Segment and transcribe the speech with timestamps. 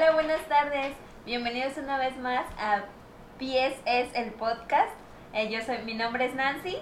[0.00, 0.96] Hola, buenas tardes.
[1.26, 2.86] Bienvenidos una vez más a
[3.38, 4.88] Pies es el podcast.
[5.34, 6.78] Eh, yo soy, mi nombre es Nancy.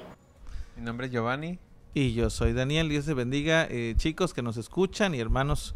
[0.76, 1.58] Mi nombre es Giovanni.
[1.94, 2.88] Y yo soy Daniel.
[2.88, 5.74] Dios te bendiga, eh, chicos que nos escuchan y hermanos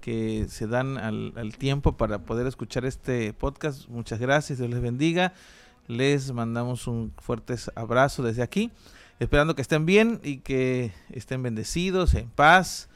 [0.00, 3.86] que se dan al, al, tiempo para poder escuchar este podcast.
[3.88, 5.32] Muchas gracias, Dios les bendiga.
[5.86, 8.72] Les mandamos un fuerte abrazo desde aquí,
[9.20, 12.88] esperando que estén bien y que estén bendecidos, en paz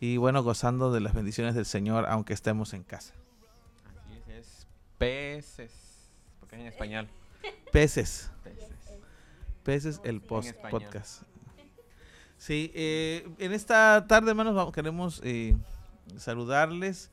[0.00, 3.12] y bueno, gozando de las bendiciones del Señor, aunque estemos en casa.
[5.02, 5.72] Peces,
[6.38, 7.08] porque es en español.
[7.72, 8.30] Peces.
[8.44, 8.68] Peces.
[9.64, 11.22] Peces, el post podcast.
[12.38, 15.56] Sí, eh, en esta tarde, hermanos, vamos, queremos eh,
[16.16, 17.10] saludarles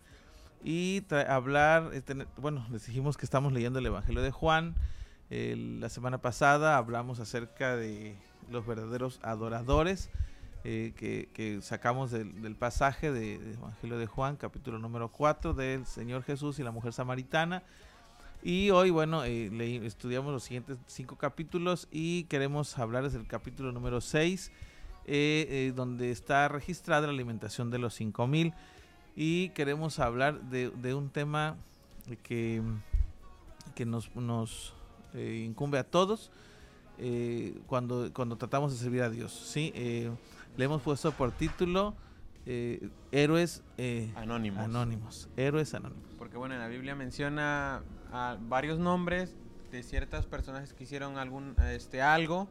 [0.63, 4.75] y hablar, eh, tener, bueno, les dijimos que estamos leyendo el Evangelio de Juan.
[5.31, 8.15] la semana pasada hablamos acerca de
[8.51, 10.11] los verdaderos adoradores
[10.65, 15.53] eh, que, que, sacamos del, del pasaje del de Evangelio de Juan, capítulo número 4,
[15.53, 17.63] del Señor Jesús y la mujer samaritana.
[18.41, 23.73] Y hoy, bueno, eh, leí, estudiamos los siguientes cinco capítulos y queremos hablarles del capítulo
[23.73, 24.51] número 6,
[25.05, 28.53] eh, eh, donde está registrada la alimentación de los 5000
[29.17, 31.57] y queremos hablar de, de un tema
[32.23, 32.61] que,
[33.75, 34.73] que nos, nos
[35.13, 36.31] eh, incumbe a todos
[37.67, 39.31] cuando, cuando tratamos de servir a Dios.
[39.31, 39.71] ¿sí?
[40.57, 41.93] Le hemos puesto por título
[43.11, 43.63] Héroes
[44.15, 44.63] anónimos.
[44.63, 45.29] anónimos.
[45.37, 46.03] Héroes anónimos.
[46.17, 49.35] Porque bueno, en la Biblia menciona a varios nombres
[49.71, 52.49] de ciertas personas que hicieron algún, este, algo,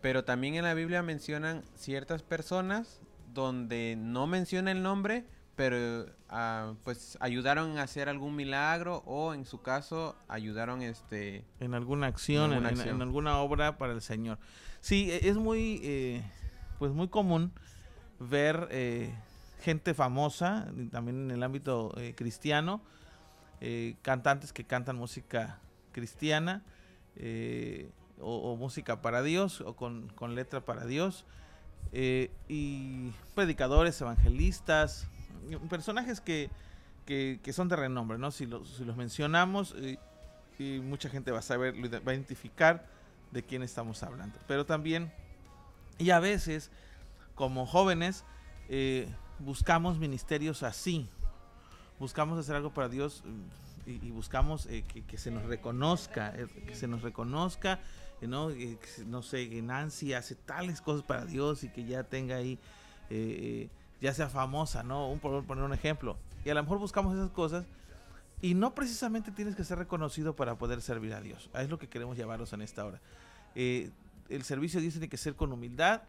[0.00, 3.00] pero también en la Biblia mencionan ciertas personas
[3.32, 5.24] donde no menciona el nombre,
[5.56, 11.74] pero uh, pues ayudaron a hacer algún milagro o en su caso ayudaron este en
[11.74, 12.96] alguna acción en, alguna, en, acción.
[12.96, 14.38] en alguna obra para el señor
[14.80, 16.22] sí es muy eh,
[16.78, 17.52] pues muy común
[18.18, 19.14] ver eh,
[19.60, 22.80] gente famosa también en el ámbito eh, cristiano
[23.66, 25.58] eh, cantantes que cantan música
[25.92, 26.62] cristiana
[27.16, 27.88] eh,
[28.20, 31.24] o, música para Dios o con, con letra para Dios
[32.48, 35.08] y predicadores evangelistas
[35.68, 36.50] personajes que,
[37.06, 38.30] que, que, son de renombre, ¿no?
[38.30, 39.98] Si, lo, si los mencionamos, eh,
[40.58, 42.86] y mucha gente va a saber, va a identificar
[43.30, 44.38] de quién estamos hablando.
[44.46, 45.12] Pero también,
[45.98, 46.70] y a veces,
[47.34, 48.24] como jóvenes,
[48.68, 49.08] eh,
[49.38, 51.08] buscamos ministerios así.
[51.98, 53.22] Buscamos hacer algo para Dios
[53.86, 57.80] y, y buscamos eh, que, que, se nos reconozca, eh, que se nos reconozca,
[58.22, 58.48] ¿no?
[59.06, 62.58] no sé, que Nancy hace tales cosas para Dios y que ya tenga ahí
[64.00, 65.10] ya sea famosa, ¿no?
[65.10, 66.18] Un, por poner un ejemplo.
[66.44, 67.64] Y a lo mejor buscamos esas cosas
[68.42, 71.48] y no precisamente tienes que ser reconocido para poder servir a Dios.
[71.54, 73.00] Es lo que queremos llevaros en esta hora.
[73.54, 73.90] Eh,
[74.28, 76.02] el servicio Dios tiene que ser con humildad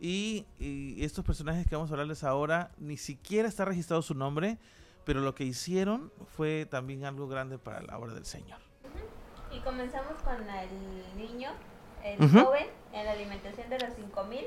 [0.00, 4.56] y, y, estos personajes que vamos a hablarles ahora ni siquiera está registrado su nombre,
[5.06, 8.58] pero lo que hicieron fue también algo grande para la obra del Señor.
[9.52, 11.50] Y comenzamos con el niño,
[12.04, 12.44] el uh -huh.
[12.44, 14.44] joven, en la alimentación de los 5000.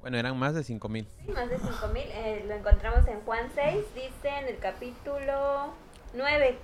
[0.00, 1.08] Bueno, eran más de 5 mil.
[1.24, 2.04] Sí, más de 5 mil.
[2.06, 5.74] Eh, lo encontramos en Juan 6, dice en el capítulo
[6.14, 6.58] 9.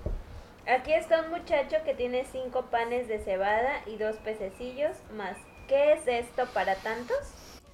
[0.65, 5.35] Aquí está un muchacho que tiene cinco panes de cebada y dos pececillos más.
[5.67, 7.17] ¿Qué es esto para tantos?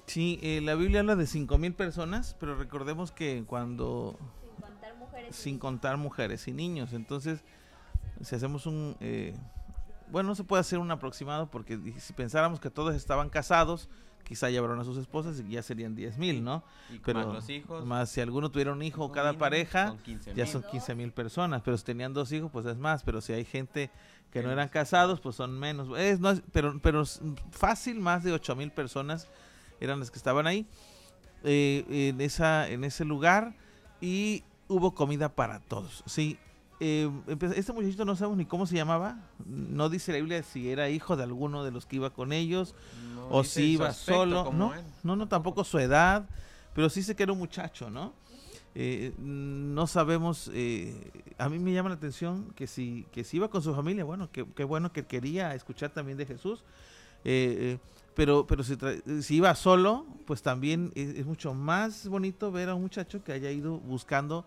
[0.06, 4.18] Sí, eh, la Biblia habla de 5 mil personas, pero recordemos que cuando...
[5.30, 6.46] Sin contar mujeres.
[6.48, 6.92] Y niños.
[6.92, 7.40] Entonces,
[8.22, 8.96] si hacemos un...
[9.00, 9.34] Eh,
[10.10, 13.88] bueno, no se puede hacer un aproximado porque si pensáramos que todos estaban casados
[14.30, 16.62] quizá llevaron a sus esposas y ya serían 10 mil, ¿no?
[16.88, 17.84] Y pero más los hijos.
[17.84, 21.62] Más si alguno tuviera un hijo cada pareja, son ya son 15 mil personas.
[21.64, 23.02] Pero si tenían dos hijos, pues es más.
[23.02, 23.90] Pero si hay gente
[24.30, 25.88] que no eran casados, pues son menos.
[25.98, 27.04] Es, no, pero, pero
[27.50, 29.28] fácil, más de 8 mil personas
[29.80, 30.64] eran las que estaban ahí
[31.42, 33.56] eh, en, esa, en ese lugar
[34.00, 36.02] y hubo comida para todos.
[36.06, 36.38] Sí,
[36.80, 37.10] eh,
[37.54, 39.18] este muchachito no sabemos ni cómo se llamaba.
[39.44, 42.74] No dice la Biblia si era hijo de alguno de los que iba con ellos
[43.14, 44.50] no o si iba solo.
[44.52, 44.82] No, él.
[45.02, 46.26] no, no, tampoco su edad,
[46.74, 48.14] pero sí sé que era un muchacho, ¿no?
[48.74, 53.50] Eh, no sabemos, eh, a mí me llama la atención que si, que si iba
[53.50, 56.62] con su familia, bueno, qué que bueno que quería escuchar también de Jesús,
[57.24, 57.78] eh,
[58.14, 58.76] pero, pero si,
[59.22, 63.32] si, iba solo, pues también es, es, mucho más bonito ver a un muchacho que
[63.32, 64.44] haya ido buscando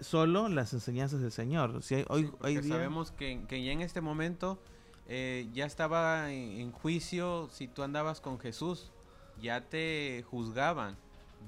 [0.00, 1.82] solo las enseñanzas del Señor.
[1.82, 2.74] Si hay, hoy, sí, hoy día...
[2.74, 4.58] Sabemos que, que, ya en este momento
[5.08, 8.90] eh, ya estaba en, en, juicio si tú andabas con Jesús,
[9.40, 10.96] ya te juzgaban,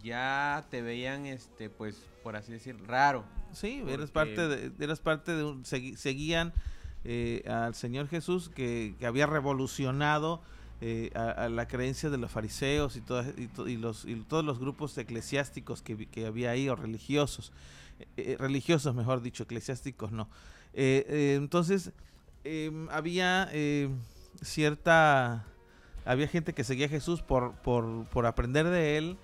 [0.03, 3.25] ya te veían, este, pues, por así decir, raro.
[3.53, 3.95] Sí, porque...
[3.95, 6.53] eras parte de, eras parte de un, seguían
[7.05, 10.43] eh, al Señor Jesús que, que había revolucionado
[10.81, 13.03] eh, a, la creencia de los fariseos y,
[13.67, 17.53] y, los, y todos los grupos eclesiásticos que, que había ahí, o religiosos,
[18.01, 20.29] eh, eh, religiosos mejor dicho, eclesiásticos no.
[20.75, 21.93] entonces,
[22.43, 23.49] em, había
[24.43, 25.47] cierta,
[26.05, 29.17] había gente que seguía a Jesús por, por, por aprender de él,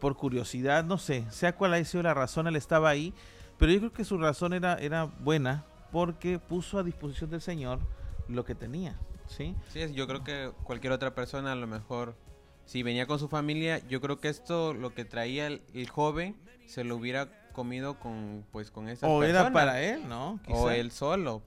[0.00, 3.12] por curiosidad, no sé, sea cual haya sido la razón, él estaba ahí,
[3.58, 7.80] pero yo creo que su razón era, era buena porque puso a disposición del Señor
[8.28, 8.96] lo que tenía.
[9.28, 9.54] ¿Sí?
[9.72, 12.16] Sí, yo creo que cualquier otra persona a lo mejor,
[12.64, 16.36] si venía con su familia, yo creo que esto, lo que traía el, joven,
[16.66, 20.40] se lo hubiera comido con, pues, con esa O era para él, ¿no?
[20.48, 21.42] O él solo.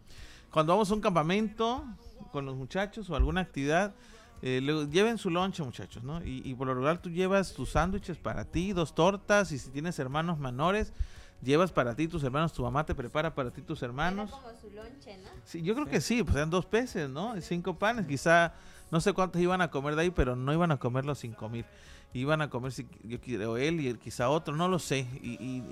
[0.51, 1.83] Cuando vamos a un campamento
[2.31, 3.93] con los muchachos o alguna actividad,
[4.41, 6.23] eh, lleven su lonche, muchachos, ¿no?
[6.23, 9.69] Y, y por lo regular tú llevas tus sándwiches para ti, dos tortas, y si
[9.69, 10.93] tienes hermanos menores,
[11.41, 14.29] llevas para ti tus hermanos, tu mamá te prepara para ti tus hermanos.
[14.31, 15.29] como su lonche, ¿no?
[15.45, 17.39] Sí, yo creo que sí, pues eran dos peces, ¿no?
[17.41, 18.53] Cinco panes, quizá,
[18.91, 21.49] no sé cuántos iban a comer de ahí, pero no iban a comer los cinco
[21.49, 21.65] mil.
[22.13, 25.07] Iban a comer, si, yo quiero él y quizá otro, no lo sé.
[25.21, 25.63] Y,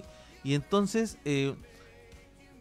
[0.43, 1.55] y, entonces, eh,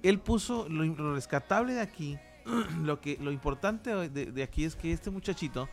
[0.03, 2.19] él puso lo, rescatable de aquí,
[2.83, 5.69] lo, que, lo importante de, de aquí es que este muchachito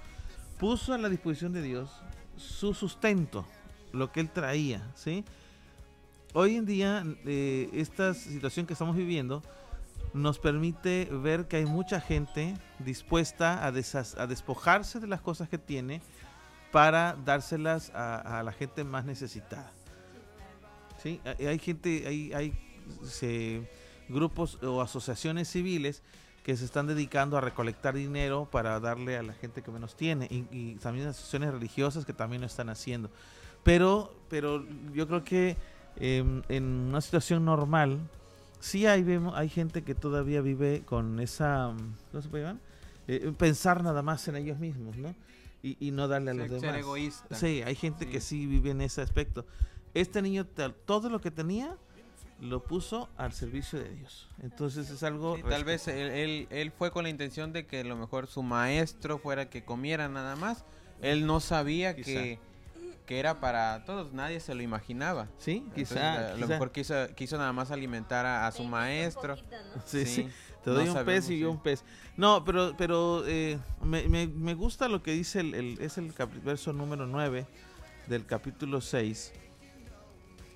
[0.60, 1.90] puso a la disposición de Dios
[2.36, 3.46] su sustento,
[3.92, 5.24] lo que él traía, ¿sí?
[6.34, 9.42] Hoy en día eh, esta situación que estamos viviendo
[10.14, 15.58] nos permite ver que hay mucha gente dispuesta a, a despojarse de las cosas que
[15.58, 16.02] tiene
[16.72, 19.72] para dárselas a, la gente más necesitada.
[21.02, 21.20] ¿Sí?
[21.40, 23.68] Hay gente, hay, hay
[24.10, 26.02] grupos o asociaciones civiles
[26.44, 30.28] que se están dedicando a recolectar dinero para darle a la gente que menos tiene
[30.30, 33.10] y, y también asociaciones religiosas que también lo están haciendo.
[33.64, 35.58] Pero, pero yo creo que
[35.98, 38.00] Em, en una situación normal,
[38.60, 41.74] sí hay, vemos, hay gente que todavía vive con esa,
[42.12, 42.62] ¿cómo se puede llamar?
[43.08, 45.14] Eh, pensar nada más en ellos mismos, ¿no?
[45.62, 46.62] Y, no darle a los demás.
[46.62, 47.36] Ser egoísta.
[47.36, 49.46] Sí, hay gente que sí vive en ese aspecto.
[49.94, 50.46] Este niño,
[50.86, 51.78] todo lo que tenía,
[52.42, 54.30] lo puso al servicio de Dios.
[54.42, 55.38] Entonces es algo...
[55.48, 59.20] tal vez él, él, fue con la intención de que a lo mejor su maestro
[59.20, 60.66] fuera que comiera nada más.
[61.02, 62.40] Él no sabía que
[63.06, 65.28] que era para todos, nadie se lo imaginaba.
[65.38, 66.34] Sí, quizá.
[66.34, 69.36] a lo mejor quiso, quiso nada más alimentar a, su maestro.
[69.86, 70.30] Sí, sí,
[70.64, 71.84] Te doy un pez y yo un pez.
[72.16, 76.14] No, pero, pero eh, me, me, gusta lo que dice el, es el
[76.44, 77.46] verso número 9
[78.08, 79.34] del capítulo 6.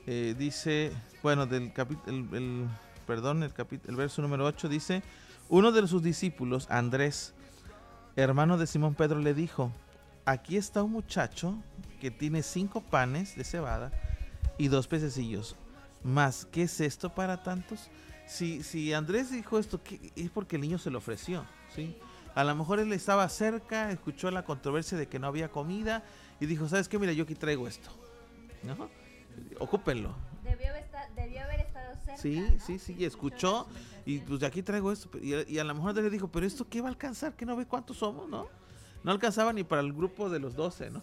[0.06, 2.68] Eh, dice, bueno, del capítulo, el,
[3.06, 3.54] perdón, el,
[3.88, 5.04] el verso número 8 dice,
[5.50, 7.34] uno de sus discípulos, Andrés,
[8.16, 9.72] hermano de Simón Pedro, le dijo,
[10.28, 11.56] aquí está un muchacho
[12.02, 13.92] que tiene cinco panes de cebada
[14.58, 15.56] y dos pececillos.
[16.04, 17.90] Más, ¿qué es esto para tantos?
[18.28, 19.80] Si, si Andrés dijo esto,
[20.16, 21.98] es porque el niño se lo ofreció, ¿sí?
[22.36, 26.04] A lo mejor él estaba cerca, escuchó la controversia de que no había comida
[26.42, 27.00] y dijo, ¿sabes qué?
[27.00, 27.90] Mira, yo aquí traigo esto.
[28.64, 28.90] ¿No?
[29.60, 30.14] Ocúpenlo.
[30.44, 30.68] Debió,
[31.44, 32.18] haber estado cerca.
[32.18, 33.68] Sí, sí, sí, y escuchó
[34.06, 35.10] y pues de aquí traigo esto.
[35.20, 37.66] Y, a lo mejor le dijo, pero esto qué va a alcanzar, que no ve
[37.66, 38.48] cuántos somos, ¿no?
[39.08, 41.02] No alcanzaba ni para el grupo de los 12, ¿no?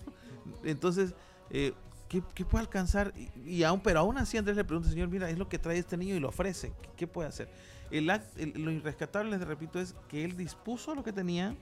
[0.62, 1.14] Entonces,
[1.48, 1.72] eh,
[2.06, 3.14] ¿qué, puede alcanzar?
[3.46, 5.96] Y, aún, pero aún así Andrés le pregunta, Señor, mira, es lo que trae este
[5.96, 6.74] niño y lo ofrece.
[6.98, 7.48] ¿Qué, puede hacer?
[7.90, 11.56] Lo irrescatable, les repito, es que él dispuso lo que tenía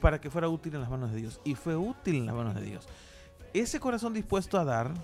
[0.00, 1.42] para que fuera útil en las manos de Dios.
[1.44, 2.88] Y fue útil en las manos de Dios.
[3.52, 4.94] Ese corazón dispuesto a dar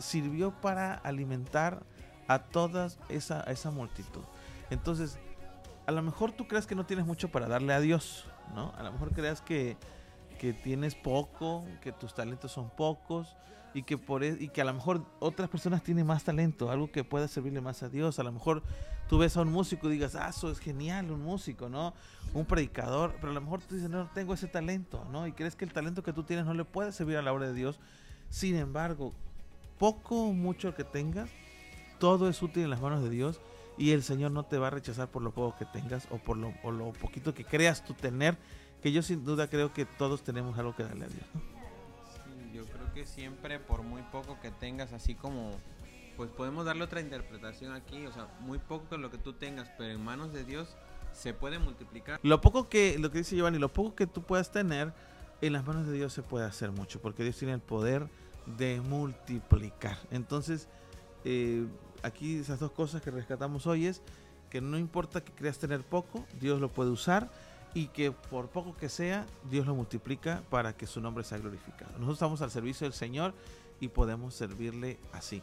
[0.00, 1.84] sirvió para alimentar
[2.26, 4.24] a toda esa, esa multitud.
[4.70, 5.16] Entonces,
[5.86, 8.72] a lo mejor tú crees que no tienes mucho para darle a Dios, ¿no?
[8.76, 9.76] A lo mejor creas que
[10.38, 13.36] que tienes poco, que tus talentos son pocos
[13.74, 16.90] y que por e, y que a lo mejor otras personas tienen más talento, algo
[16.90, 18.18] que pueda servirle más a Dios.
[18.18, 18.62] A lo mejor
[19.08, 21.94] tú ves a un músico y digas, ah, eso es genial, un músico, ¿no?
[22.34, 25.26] Un predicador, pero a lo mejor tú dices, no, tengo ese talento, ¿no?
[25.26, 27.48] Y crees que el talento que tú tienes no le puede servir a la obra
[27.48, 27.78] de Dios.
[28.30, 29.12] Sin embargo,
[29.78, 31.30] poco o mucho que tengas,
[31.98, 33.40] todo es útil en las manos de Dios
[33.76, 36.36] y el Señor no te va a rechazar por lo poco que tengas o por
[36.36, 38.36] lo, o lo poquito que creas tú tener
[38.82, 41.24] que yo sin duda creo que todos tenemos algo que darle a Dios.
[42.52, 45.52] yo creo que siempre por muy poco que tengas, así como,
[46.16, 49.92] pues podemos darle otra interpretación aquí, o sea, muy poco lo que tú tengas, pero
[49.92, 50.76] en manos de Dios
[51.12, 52.20] se puede multiplicar.
[52.22, 54.92] Lo poco que, lo que dice Giovanni, lo poco que tú puedas tener,
[55.40, 58.08] en las manos de Dios se puede hacer mucho, porque Dios tiene el poder
[58.56, 59.98] de multiplicar.
[60.10, 60.68] Entonces,
[61.24, 61.66] eh,
[62.02, 64.02] aquí esas dos cosas que rescatamos hoy es
[64.50, 67.30] que no importa que creas tener poco, Dios lo puede usar
[67.74, 71.92] y que por poco que sea, Dios lo multiplica para que su nombre sea glorificado.
[71.92, 73.34] Nosotros estamos al servicio del Señor
[73.80, 75.42] y podemos servirle así.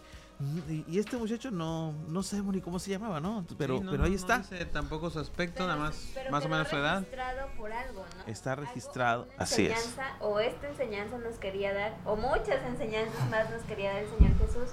[0.89, 3.45] Y, este muchacho no, no sabemos ni cómo se llamaba, ¿no?
[3.57, 4.39] Pero, pero ahí está.
[4.39, 6.99] No tampoco su aspecto, nada más, más o menos su edad.
[6.99, 8.31] registrado por algo, ¿no?
[8.31, 9.95] Está registrado, así es.
[10.19, 14.37] O esta enseñanza nos quería dar, o muchas enseñanzas más nos quería dar el Señor
[14.39, 14.69] Jesús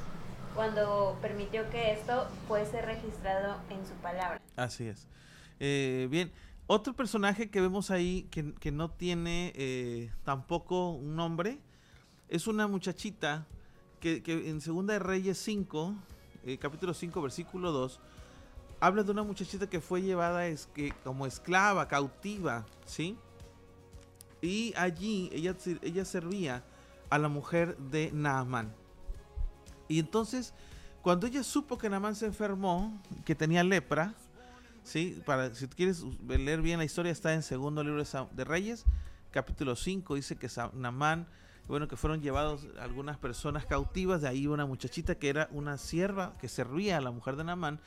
[0.57, 4.41] cuando permitió que esto fuese registrado en su palabra.
[4.57, 5.07] Así es.
[5.61, 6.33] Eh, bien,
[6.73, 11.61] otro personaje que vemos ahí que, no tiene eh, tampoco un nombre
[12.29, 13.47] es una muchachita
[14.01, 15.95] que, en Segunda de Reyes 5,
[16.47, 18.01] eh, capítulo 5, versículo 2,
[18.81, 20.45] habla de una muchachita que fue llevada
[21.05, 23.19] como esclava, cautiva, ¿sí?
[24.41, 26.65] Y allí ella, ella servía
[27.11, 28.75] a la mujer de Naamán.
[29.89, 30.55] Y entonces,
[31.03, 34.15] cuando ella supo que Naamán se enfermó, que tenía lepra,
[34.85, 35.23] ¿sí?
[35.25, 38.85] Para, si quieres leer bien la historia, está en segundo libro de Reyes,
[39.31, 41.27] capítulo 5, dice que Naamán
[41.69, 46.35] bueno, que fueron llevados algunas personas cautivas, de ahí una muchachita que era una sierva
[46.41, 47.81] que servía a la mujer de Namán.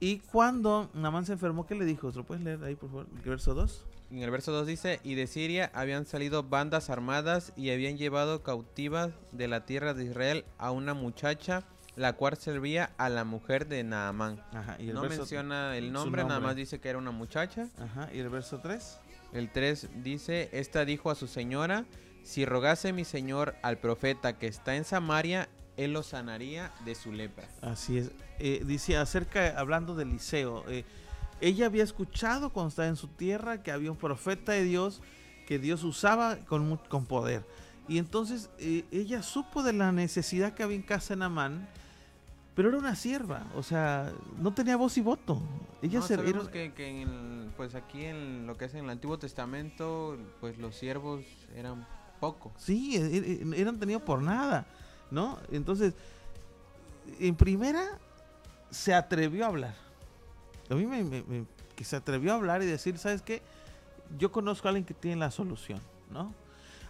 [0.00, 2.10] Y cuando Namán se enfermó, ¿qué le dijo?
[2.14, 3.06] ¿Lo puedes leer ahí, por favor?
[3.22, 3.84] El verso 2.
[4.12, 8.42] En el verso 2 dice, y de Siria habían salido bandas armadas y habían llevado
[8.42, 11.62] cautivas de la tierra de Israel a una muchacha,
[12.00, 14.42] la cual servía a la mujer de Naamán.
[14.52, 17.68] Ajá, y el no menciona el nombre, nada más dice que era una muchacha.
[17.78, 18.98] Ajá, y el verso 3.
[19.34, 21.84] El 3 dice, esta dijo a su señora,
[22.22, 27.12] si rogase mi señor al profeta que está en Samaria, él lo sanaría de su
[27.12, 27.46] lepra.
[27.60, 28.12] Así es.
[28.38, 30.84] Eh, dice acerca, hablando de Eliseo, eh,
[31.42, 35.02] ella había escuchado cuando estaba en su tierra que había un profeta de Dios
[35.46, 37.44] que Dios usaba con, con poder.
[37.88, 41.68] Y entonces eh, ella supo de la necesidad que había en casa de Namán,
[42.54, 45.40] pero era una sierva, o sea, no tenía voz y voto.
[45.82, 47.06] Ella no, sabemos que, que
[47.56, 51.86] pues aquí en lo que es en el Antiguo Testamento, pues los siervos eran
[52.18, 52.52] poco.
[52.58, 54.66] Sí, e, e, e, eran tenidos por nada,
[55.10, 55.38] ¿no?
[55.50, 55.94] Entonces,
[57.18, 57.98] en primera,
[58.70, 59.74] se atrevió a hablar.
[60.68, 61.24] A mí me,
[61.74, 63.42] que se atrevió a hablar y decir, ¿sabes qué?
[64.18, 65.80] Yo conozco a alguien que tiene la solución,
[66.10, 66.34] ¿no?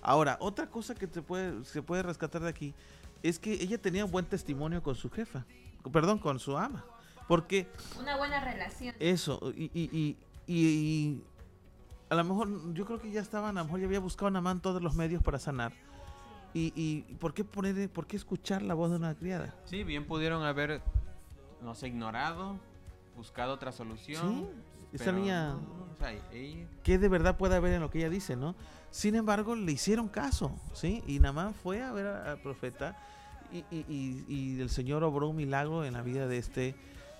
[0.02, 2.74] Ahora, otra cosa que se puede, se puede rescatar de aquí
[3.22, 5.44] es que ella tenía un buen testimonio con su jefa,
[5.92, 6.84] perdón, con su ama.
[7.28, 7.68] Porque...
[7.98, 8.94] Una buena relación.
[8.98, 11.22] Eso, y, y, y
[12.08, 14.30] a lo mejor yo creo que ya estaban, a lo mejor ya había buscado a
[14.32, 15.72] Namán todos los medios para sanar.
[16.52, 19.54] Y, y ¿por qué poner, por qué escuchar la voz de una criada?
[19.64, 20.82] Sí, bien pudieron haber,
[21.62, 22.58] no sé, ignorado,
[23.16, 24.48] buscado otra solución.
[24.48, 24.48] Sí,
[24.92, 25.56] esa niña,
[26.82, 28.54] ¿qué de verdad puede haber en lo que ella dice, no?
[28.90, 31.02] Sin embargo, le hicieron caso, ¿sí?
[31.06, 32.96] Y Namán fue a ver al profeta
[33.52, 36.74] y, y, y, el Señor obró un milagro en la vida de este,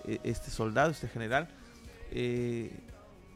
[0.05, 1.49] eh, este soldado, este general,
[2.11, 2.71] eh,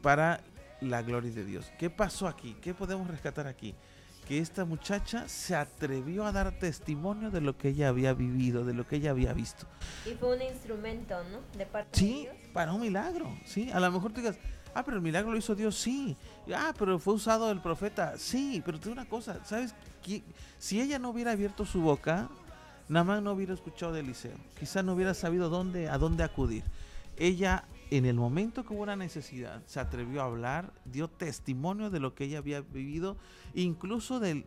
[0.02, 0.42] para
[0.82, 1.72] la gloria de Dios.
[1.78, 2.56] ¿Qué pasó aquí?
[2.62, 3.76] ¿Qué podemos rescatar aquí?
[4.28, 8.74] Que esta muchacha se atrevió a dar testimonio de lo que ella había vivido, de
[8.74, 9.68] lo que ella había visto.
[10.06, 11.40] Y fue un instrumento, ¿no?
[11.58, 12.45] De parte sí, de Dios.
[12.56, 13.70] Para un milagro, sí.
[13.70, 14.38] A lo mejor tú digas,
[14.74, 16.16] ah, pero el milagro lo hizo Dios, sí.
[16.56, 18.64] Ah, pero fue usado el profeta, sí.
[18.66, 19.76] Pero te una cosa, ¿sabes?
[20.58, 22.30] Si ella no hubiera abierto su boca,
[22.88, 24.38] nada más no hubiera escuchado de Eliseo.
[24.58, 26.64] Quizás no hubiera sabido dónde, a dónde acudir.
[27.18, 32.00] Ella en el momento que hubo una necesidad, se atrevió a hablar, dio testimonio de
[32.00, 33.18] lo que ella había vivido,
[33.54, 34.46] incluso del,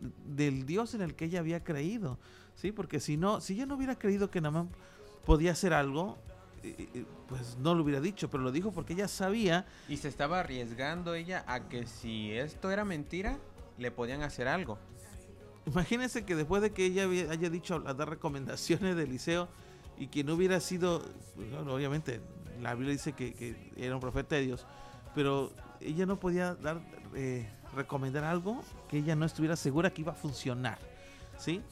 [0.65, 2.19] Dios en el que ella había creído.
[2.55, 2.73] ¿sí?
[2.73, 4.71] Porque si no, si ella no hubiera creído que Namán
[5.27, 6.17] podía hacer algo,
[7.29, 9.67] pues no lo hubiera dicho, pero lo dijo porque ella sabía.
[9.89, 13.39] Y se estaba arriesgando ella a que si esto era mentira,
[13.79, 14.79] le podían hacer algo.
[15.67, 19.49] Imagínense que después de que ella haya dicho a dar recomendaciones de Eliseo
[19.99, 21.03] y que no hubiera sido,
[21.67, 22.21] obviamente
[22.61, 24.67] la Biblia dice que, era un profeta de Dios,
[25.15, 26.81] pero ella no podía dar,
[27.15, 30.79] eh, recomendar algo que ella no estuviera segura que iba a funcionar.
[31.39, 31.63] ¿sí?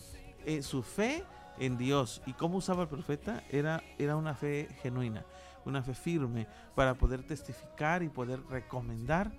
[0.44, 1.24] Eh, su fe
[1.58, 5.24] en Dios y cómo usaba el profeta era, era una fe genuina,
[5.64, 9.32] una fe firme para poder testificar y poder recomendar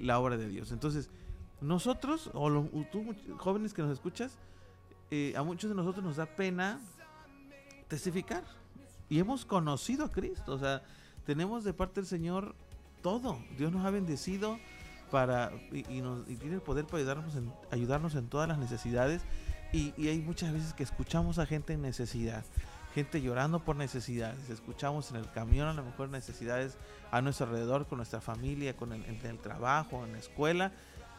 [0.00, 0.72] la obra de Dios.
[0.72, 1.10] Entonces,
[1.60, 2.50] nosotros, o
[2.90, 4.38] tú jóvenes que nos escuchas,
[5.10, 6.80] eh, a muchos de nosotros nos da pena
[7.88, 8.42] testificar
[9.08, 10.54] y hemos conocido a Cristo.
[10.54, 10.82] O sea,
[11.26, 12.54] tenemos de parte del Señor
[13.02, 13.38] todo.
[13.58, 14.58] Dios nos ha bendecido
[15.10, 19.22] para y, nos, tiene el poder para ayudarnos en, ayudarnos en todas las necesidades.
[19.72, 22.44] Y, hay muchas veces que escuchamos a gente en necesidad,
[22.94, 24.50] gente llorando por necesidades.
[24.50, 26.76] Escuchamos en el camión a lo mejor necesidades
[27.10, 30.72] a nuestro alrededor, con nuestra familia, con el, el trabajo, en la escuela,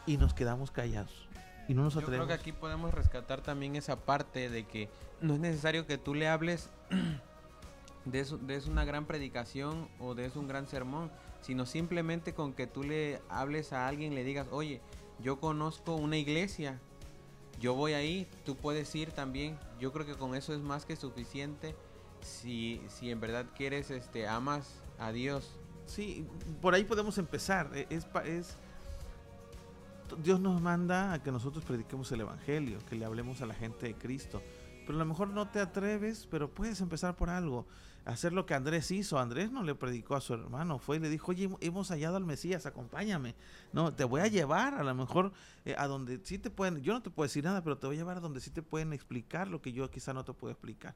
[0.06, 1.28] y nos quedamos callados.
[1.66, 2.20] Y no nos atrevemos.
[2.20, 4.88] Yo creo que aquí podemos rescatar también esa parte de que
[5.20, 6.70] no es necesario que tú le hables
[8.04, 12.84] de es una gran predicación o de un gran sermón, sino simplemente con que tú
[12.84, 14.80] le hables a alguien, le digas, oye,
[15.20, 16.80] yo conozco una iglesia
[17.60, 19.58] yo voy ahí, tú puedes ir también.
[19.80, 21.74] Yo creo que con eso es más que suficiente
[22.20, 25.50] si, si en verdad quieres, este, amas a Dios.
[25.86, 26.26] Sí,
[26.60, 27.70] por ahí podemos empezar.
[27.74, 28.56] E, es, es,
[30.22, 33.86] Dios nos manda a que nosotros prediquemos el Evangelio, que le hablemos a la gente
[33.86, 34.42] de Cristo.
[34.86, 37.66] Pero a lo mejor no te atreves, pero puedes empezar por algo.
[38.04, 39.18] Hacer lo que Andrés hizo.
[39.18, 42.24] Andrés no le predicó a su hermano, fue y le dijo, oye, hemos hallado al
[42.24, 43.34] Mesías, acompáñame.
[43.72, 45.32] No, te voy a llevar a lo mejor
[45.64, 47.96] eh, a donde sí te pueden, yo no te puedo decir nada, pero te voy
[47.96, 50.52] a llevar a donde sí te pueden explicar lo que yo quizá no te puedo
[50.52, 50.94] explicar.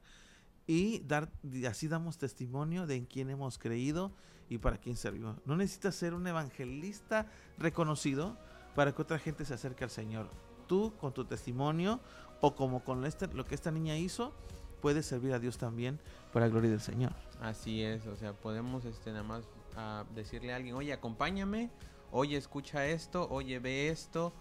[0.66, 1.30] Y dar,
[1.66, 4.12] así damos testimonio de en quién hemos creído
[4.50, 5.38] y para quién servimos.
[5.47, 7.26] No necesitas ser un evangelista
[7.59, 8.37] reconocido
[8.75, 10.30] para que otra gente se acerque al Señor.
[10.66, 12.00] Tú, con tu testimonio,
[12.40, 14.33] o como con este, lo que esta niña hizo,
[14.80, 15.99] puedes servir a Dios también
[16.33, 17.12] para la gloria del Señor.
[17.40, 19.45] Así es, o sea, podemos este, nada más
[19.76, 21.71] ah, decirle a alguien, oye, acompáñame,
[22.11, 24.33] oye, escucha esto, oye, ve esto,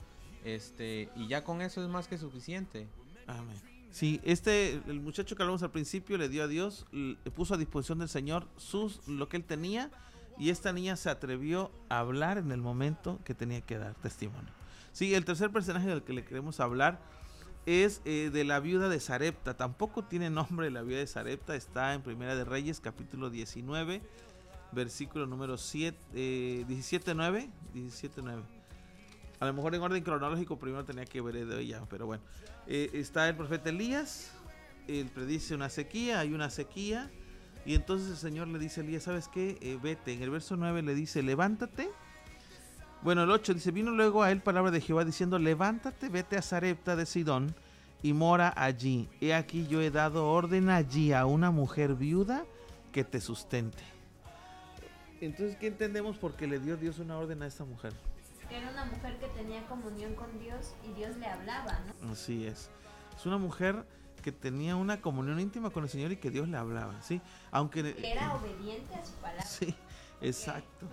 [0.43, 2.87] este, y ya con eso es más que suficiente.
[3.27, 3.57] Amén.
[3.91, 7.57] Sí, este, el muchacho que hablamos al principio le dio a Dios, le puso a
[7.57, 9.89] disposición del Señor sus, lo que él tenía,
[10.37, 14.51] y esta niña se atrevió a hablar en el momento que tenía que dar testimonio.
[14.91, 16.99] Sí, el tercer personaje del que le queremos hablar
[17.67, 19.57] es eh, de la viuda de Sarepta.
[19.57, 21.53] Tampoco tiene nombre la viuda de Sarepta.
[21.53, 24.01] Está en Primera de Reyes, capítulo 19,
[24.71, 27.49] versículo número 7, eh, 17, 9.
[27.73, 28.41] 17, 9.
[29.41, 32.23] A lo mejor en orden cronológico primero tenía que ver de ella, pero bueno.
[32.67, 34.31] Eh, está el profeta Elías.
[34.87, 37.11] Él predice una sequía, hay una sequía.
[37.65, 39.57] Y entonces el Señor le dice a Elías, ¿sabes qué?
[39.59, 40.13] Eh, vete.
[40.13, 41.89] En el verso 9 le dice, levántate
[43.01, 46.41] bueno, el 8 dice, vino luego a él palabra de Jehová diciendo, levántate, vete a
[46.41, 47.55] Sarepta de Sidón
[48.01, 49.09] y mora allí.
[49.21, 52.45] He aquí yo he dado orden allí a una mujer viuda
[52.91, 53.83] que te sustente.
[55.21, 57.93] Entonces, ¿qué entendemos porque le dio Dios una orden a esta mujer?
[58.49, 62.11] Era una mujer que tenía comunión con Dios y Dios le hablaba, ¿no?
[62.11, 62.69] Así es.
[63.15, 63.85] Es una mujer
[64.21, 67.21] que tenía una comunión íntima con el Señor y que Dios le hablaba, ¿sí?
[67.51, 67.95] Aunque...
[68.03, 69.45] Era obediente a su palabra.
[69.45, 69.75] Sí,
[70.21, 70.87] exacto.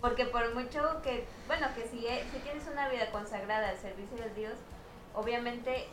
[0.00, 4.16] Porque por mucho que, bueno, que si, e, si tienes una vida consagrada al servicio
[4.16, 4.54] de Dios,
[5.14, 5.86] obviamente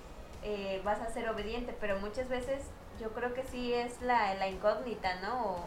[0.44, 2.64] eh, vas a ser obediente, pero muchas veces
[3.00, 5.66] yo creo que sí es la, la incógnita, ¿no?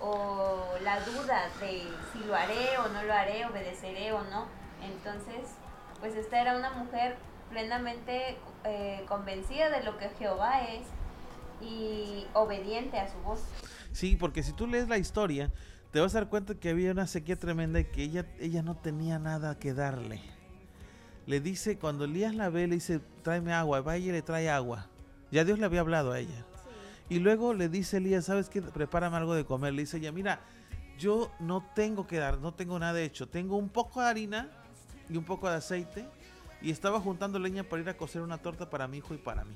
[0.00, 1.82] O, la duda de
[2.12, 4.46] si lo haré o no lo haré, obedeceré o no.
[4.82, 5.54] Entonces,
[6.00, 7.16] pues esta era una mujer
[7.50, 10.86] plenamente eh, convencida de lo que Jehová es
[11.60, 13.44] y obediente a su voz.
[13.92, 15.50] Sí, porque si tú lees la historia,
[15.92, 18.76] te vas a dar cuenta que había una sequía tremenda y que ella, ella no
[18.76, 20.22] tenía nada que darle.
[21.26, 24.86] Le dice, cuando Elías la ve, le dice, tráeme agua, va y le trae agua.
[25.30, 26.46] Ya Dios le había hablado a ella.
[27.10, 28.62] Y luego le dice Elías, ¿sabes qué?
[28.62, 29.74] Prepárame algo de comer.
[29.74, 30.40] Le dice ella, mira,
[30.98, 33.28] yo no tengo que dar, no tengo nada hecho.
[33.28, 34.48] Tengo un poco de harina
[35.10, 36.06] y un poco de aceite.
[36.62, 39.44] Y estaba juntando leña para ir a cocer una torta para mi hijo y para
[39.44, 39.54] mí.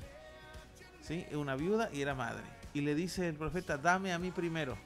[1.00, 1.24] ¿Sí?
[1.32, 2.42] Una viuda y era madre.
[2.74, 4.76] Y le dice el profeta, dame a mí primero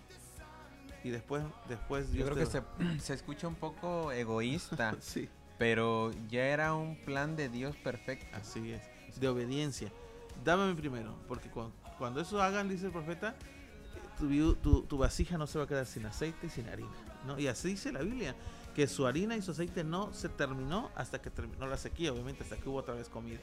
[1.03, 2.63] y después, después Yo creo que se,
[3.01, 4.97] se, escucha un poco egoísta.
[5.01, 5.29] sí.
[5.59, 8.35] Pero ya era un plan de Dios perfecto.
[8.37, 8.83] Así es,
[9.21, 9.93] de obediencia.
[10.43, 13.35] Dame primero, porque cuando, cuando, eso hagan, dice el profeta,
[14.19, 16.89] tu, tu, tu, vasija no se va a quedar sin aceite y sin harina.
[17.27, 17.39] ¿no?
[17.39, 18.35] Y así dice la Biblia,
[18.75, 22.43] que su harina y su aceite no se terminó hasta que terminó la sequía, obviamente,
[22.43, 23.39] hasta que hubo otra vez comida.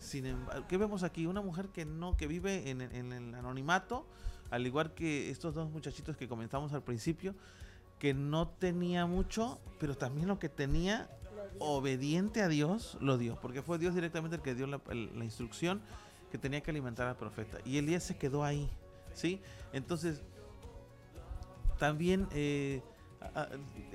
[0.00, 1.26] Sin embargo, ¿qué vemos aquí?
[1.26, 4.06] Una mujer que no, que vive en, el anonimato,
[4.50, 7.34] al igual que estos dos muchachitos que comenzamos al principio,
[7.98, 11.10] que no tenía mucho, pero también lo que tenía
[11.58, 14.80] obediente a Dios lo dio, porque fue Dios directamente el que dio la,
[15.22, 15.82] instrucción
[16.32, 17.58] que tenía que alimentar al profeta.
[17.66, 18.70] Y Elías se quedó ahí,
[19.12, 19.42] ¿sí?
[19.74, 20.22] Entonces,
[21.78, 22.82] también eh,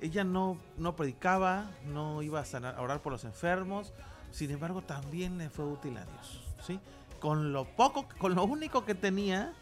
[0.02, 3.92] ella no, no predicaba, no iba a orar por los enfermos,
[4.36, 6.78] sin embargo, también le fue útil a Dios, ¿sí?
[7.22, 9.54] Con lo poco, con lo único que tenía,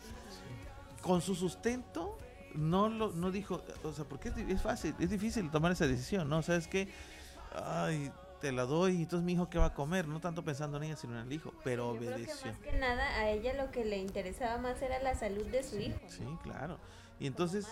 [1.03, 2.17] con su sustento
[2.55, 6.41] no lo no dijo, o sea, porque es, fácil, es difícil tomar esa decisión, ¿no?
[6.41, 6.89] ¿Sabes que
[7.55, 10.77] Ay, te la doy, y entonces mi hijo qué va a comer, no tanto pensando
[10.77, 12.51] en ella, sino en el hijo, pero obedeció.
[12.51, 15.77] más que nada a ella lo que le interesaba más era la salud de su
[15.77, 15.99] hijo.
[16.07, 16.79] Sí, claro.
[17.19, 17.67] Y entonces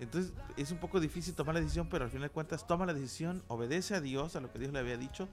[0.00, 2.94] entonces es un poco difícil tomar la decisión, pero al final de cuentas toma la
[2.94, 5.28] decisión, obedece a Dios, a lo que Dios le había dicho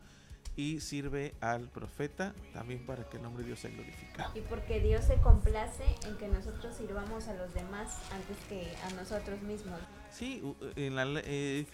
[0.61, 4.31] y sirve al profeta también para que el nombre de Dios sea glorificado.
[4.37, 8.91] Y porque Dios se complace en que nosotros sirvamos a los demás antes que a
[8.91, 9.79] nosotros mismos.
[10.11, 11.65] Sí, en la, eh,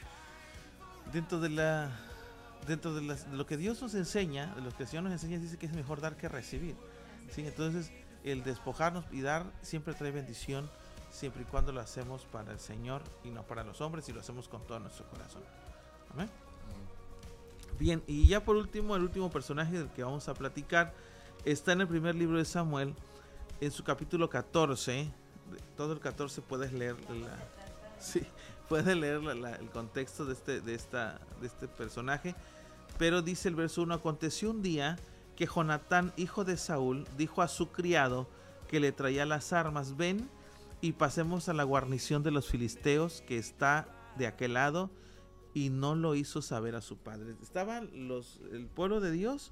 [1.11, 1.91] dentro de la
[2.65, 5.57] dentro de, lo que Dios nos enseña, de lo que el Señor nos enseña, dice
[5.57, 6.75] que es mejor dar que recibir.
[7.31, 7.45] ¿sí?
[7.45, 7.91] Entonces,
[8.23, 10.69] el despojarnos y dar siempre trae bendición,
[11.11, 14.21] siempre y cuando lo hacemos para el Señor y no para los hombres, y lo
[14.21, 15.43] hacemos con todo nuestro corazón.
[16.13, 16.29] Amén.
[17.79, 20.93] Bien, y ya por último, el último personaje del que vamos a platicar
[21.45, 22.95] está en el primer libro de Samuel,
[23.61, 25.07] en su capítulo 14.
[25.75, 27.37] Todo el 14 puedes leer la,
[28.69, 29.21] puedes leer
[29.59, 32.33] el contexto de este, de, esta, de este personaje.
[32.97, 34.97] Pero dice el verso 1, aconteció un día
[35.35, 38.27] que Jonatán, hijo de Saúl, dijo a su criado
[38.67, 40.27] que le traía las armas, ven
[40.81, 43.87] y pasemos a la guarnición de los filisteos que está
[44.17, 44.89] de aquel lado
[45.57, 47.35] y no lo hizo saber a su padre.
[47.41, 49.51] Estaban los, el pueblo de Dios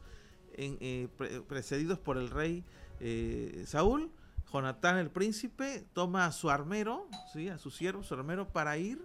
[0.54, 1.10] en, eh,
[1.48, 2.64] precedidos por el rey
[3.00, 4.12] eh, Saúl.
[4.54, 7.50] Jonatán el príncipe toma a su armero, ¿sí?
[7.50, 9.04] a su siervo, su armero, para ir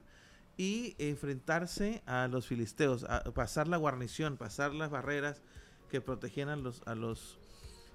[0.59, 5.41] y enfrentarse a los filisteos, a pasar la guarnición, pasar las barreras
[5.89, 7.39] que protegían a los, a los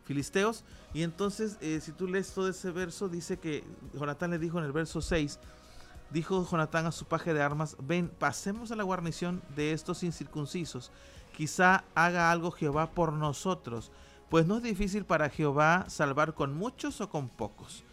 [0.06, 0.64] filisteos.
[0.96, 3.64] Y entonces, eh, si tú lees todo ese verso, dice que
[3.94, 5.40] Jonatán le dijo en el verso 6,
[6.16, 10.90] Dijo Jonatán a su paje de armas, ven, pasemos a la guarnición de estos incircuncisos.
[11.36, 13.92] Quizá haga algo Jehová por nosotros,
[14.30, 17.84] pues no es difícil para Jehová salvar con muchos o con pocos.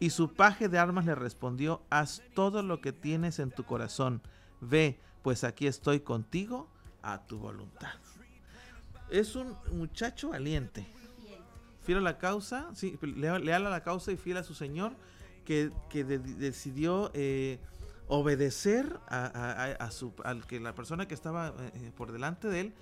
[0.00, 4.22] Y su paje de armas le respondió, haz todo lo que tienes en tu corazón.
[4.62, 6.70] Ve, pues aquí estoy contigo
[7.02, 7.92] a tu voluntad.
[9.10, 10.86] Es un muchacho valiente.
[11.82, 14.94] Fiel a la causa, sí, leal a la causa y fiel a su Señor
[15.46, 17.58] que, decidió eh,
[18.08, 22.74] obedecer a, su, al que la persona que estaba eh, eh, por delante de él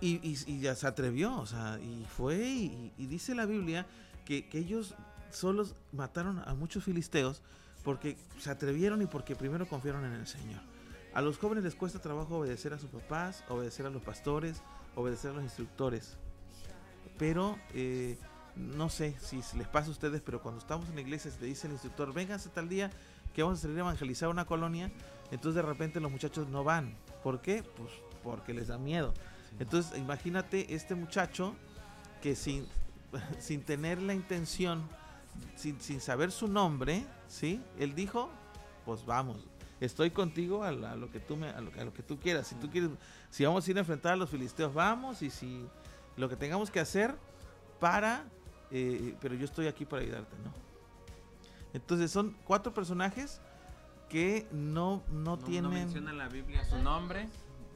[0.00, 3.86] y, ya se atrevió, o sea, y fue y, dice la Biblia
[4.26, 4.94] que, ellos
[5.30, 7.42] solos mataron a muchos filisteos
[7.82, 10.60] porque se atrevieron y porque primero confiaron en el Señor.
[11.14, 14.60] A los jóvenes les cuesta trabajo obedecer a sus papás, obedecer a los pastores,
[14.96, 16.16] obedecer a los instructores.
[17.16, 17.56] Pero
[18.56, 21.46] no sé si les pasa a ustedes, pero cuando estamos en la iglesia se le
[21.46, 22.90] dice el instructor, vénganse tal día
[23.34, 24.90] que vamos a salir a evangelizar una colonia,
[25.30, 26.96] entonces de repente los muchachos no van.
[27.22, 27.62] ¿Por qué?
[27.62, 27.90] Pues
[28.22, 29.12] porque les da miedo.
[29.58, 31.54] Entonces imagínate este muchacho
[32.22, 32.66] que sin,
[33.38, 34.82] sin tener la intención,
[35.54, 37.62] sin, sin saber su nombre, ¿sí?
[37.78, 38.30] Él dijo,
[38.86, 39.46] pues vamos,
[39.80, 42.46] estoy contigo a, lo que tú me, a lo, a lo, que tú quieras.
[42.46, 42.90] Si tú quieres,
[43.30, 45.66] si vamos a ir a enfrentar a los filisteos, vamos, y si
[46.16, 47.14] lo que tengamos que hacer
[47.78, 48.24] para
[48.70, 50.52] eh, pero yo estoy aquí para ayudarte, ¿no?
[51.72, 53.40] Entonces son cuatro personajes
[54.08, 55.64] que no, no, tienen...
[55.64, 57.28] No menciona la Biblia su nombre,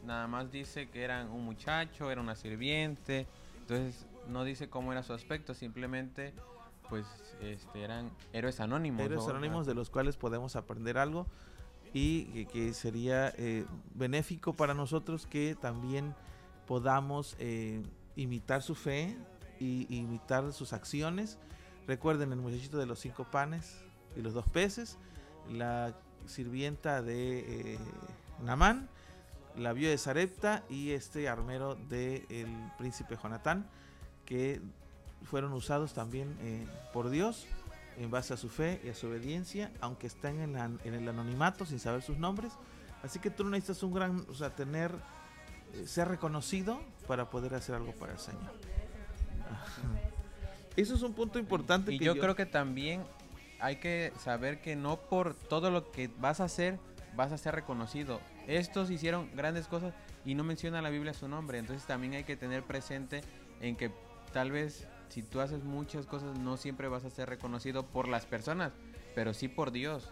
[0.05, 3.27] nada más dice que eran un muchacho, era una sirviente,
[3.61, 6.33] entonces no dice cómo era su aspecto, simplemente
[6.89, 7.07] pues
[7.41, 9.01] este, eran héroes anónimos.
[9.01, 11.27] Héroes anónimos de los cuales podemos aprender algo
[11.93, 16.15] y que, sería eh, benéfico para nosotros que también
[16.67, 17.83] podamos eh,
[18.17, 19.17] imitar su fe,
[19.61, 21.39] y imitar sus acciones.
[21.87, 23.77] Recuerden el muchachito de los cinco panes
[24.17, 24.99] y los dos peces,
[25.49, 25.95] la
[26.27, 27.79] sirvienta de eh,
[28.43, 28.89] Namán,
[29.57, 33.69] la viuda de Sarepta y este armero del príncipe Jonatán,
[34.25, 34.61] que
[35.25, 37.47] fueron usados también eh, por Dios
[37.99, 41.79] en base a su fe y a su obediencia, aunque están en, el anonimato sin
[41.79, 42.53] saber sus nombres.
[43.03, 44.95] Así que tú necesitas un gran, o sea, tener,
[45.75, 48.53] eh, ser reconocido para poder hacer algo para el Señor.
[50.77, 51.93] Eso es un punto importante.
[51.93, 53.03] Y yo, creo que también
[53.61, 56.79] hay que saber que no por todo lo que vas a hacer
[57.17, 58.21] vas a ser reconocido.
[58.47, 61.59] Estos hicieron grandes cosas y no menciona la Biblia su nombre.
[61.59, 63.23] Entonces también hay que tener presente
[63.61, 63.91] en que
[64.33, 68.27] tal vez si tú haces muchas cosas no siempre vas a ser reconocido por las
[68.27, 68.73] personas,
[69.15, 70.09] pero sí por Dios.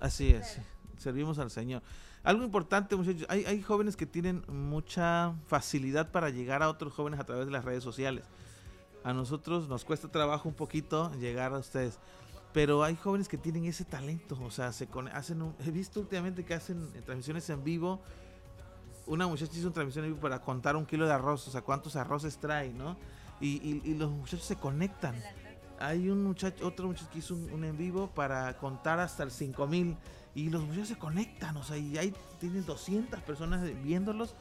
[0.00, 0.58] Así es,
[0.98, 1.82] servimos al Señor.
[2.22, 7.20] Algo importante, muchachos, hay, hay jóvenes que tienen mucha facilidad para llegar a otros jóvenes
[7.20, 8.24] a través de las redes sociales.
[9.06, 12.00] A nosotros nos cuesta trabajo un poquito llegar a ustedes.
[12.52, 16.54] Pero hay jóvenes que tienen ese talento, o sea, se hacen he visto últimamente que
[16.54, 18.00] hacen transmisiones en vivo.
[19.06, 21.62] Una muchacha hizo una transmisión en vivo para contar un kilo de arroz, o sea,
[21.62, 22.96] cuántos arroces trae, ¿no?
[23.40, 25.14] Y, los muchachos se conectan.
[25.78, 29.96] Hay un muchacho, otro muchacho que hizo un, en vivo para contar hasta el 5000
[30.34, 34.34] y los muchachos se conectan, o sea, y ahí tienen 200 personas viéndolos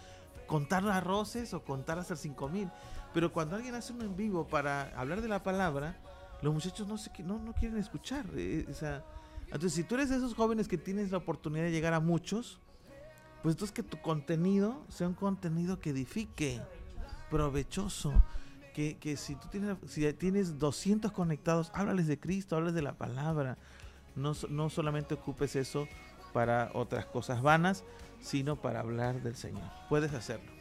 [0.47, 2.71] contar arroces o contar hasta el 5000.
[3.15, 5.95] Pero cuando alguien hace un en vivo para hablar de la palabra,
[6.41, 8.25] los muchachos no, se, no, no quieren escuchar.
[8.35, 8.65] Eh,
[9.45, 12.59] entonces, si tú eres de esos jóvenes que tienes la oportunidad de llegar a muchos,
[13.41, 16.61] pues entonces que tu contenido sea un contenido que edifique,
[17.31, 18.11] provechoso.
[18.73, 22.97] Que, que si tú tienes, si tienes 200 conectados, háblales de Cristo, háblales de la
[22.97, 23.57] palabra.
[24.17, 25.87] No, no solamente ocupes eso
[26.33, 27.85] para otras cosas vanas,
[28.19, 29.71] sino para hablar del Señor.
[29.87, 30.54] Puedes hacerlo.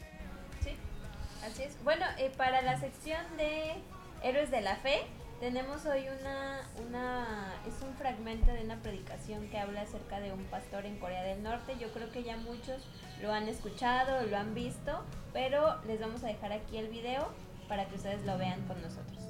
[1.85, 3.75] Bueno, eh, para la sección de
[4.23, 5.03] Héroes de la Fe,
[5.41, 10.87] Tenemos hoy una, es un fragmento de una predicación que habla acerca de un pastor
[10.87, 11.75] en Corea del Norte.
[11.79, 12.89] Yo creo que ya muchos
[13.21, 14.93] lo han escuchado, lo han visto,
[15.35, 17.27] pero les vamos a dejar aquí el video
[17.69, 19.23] para que ustedes lo vean con nosotros.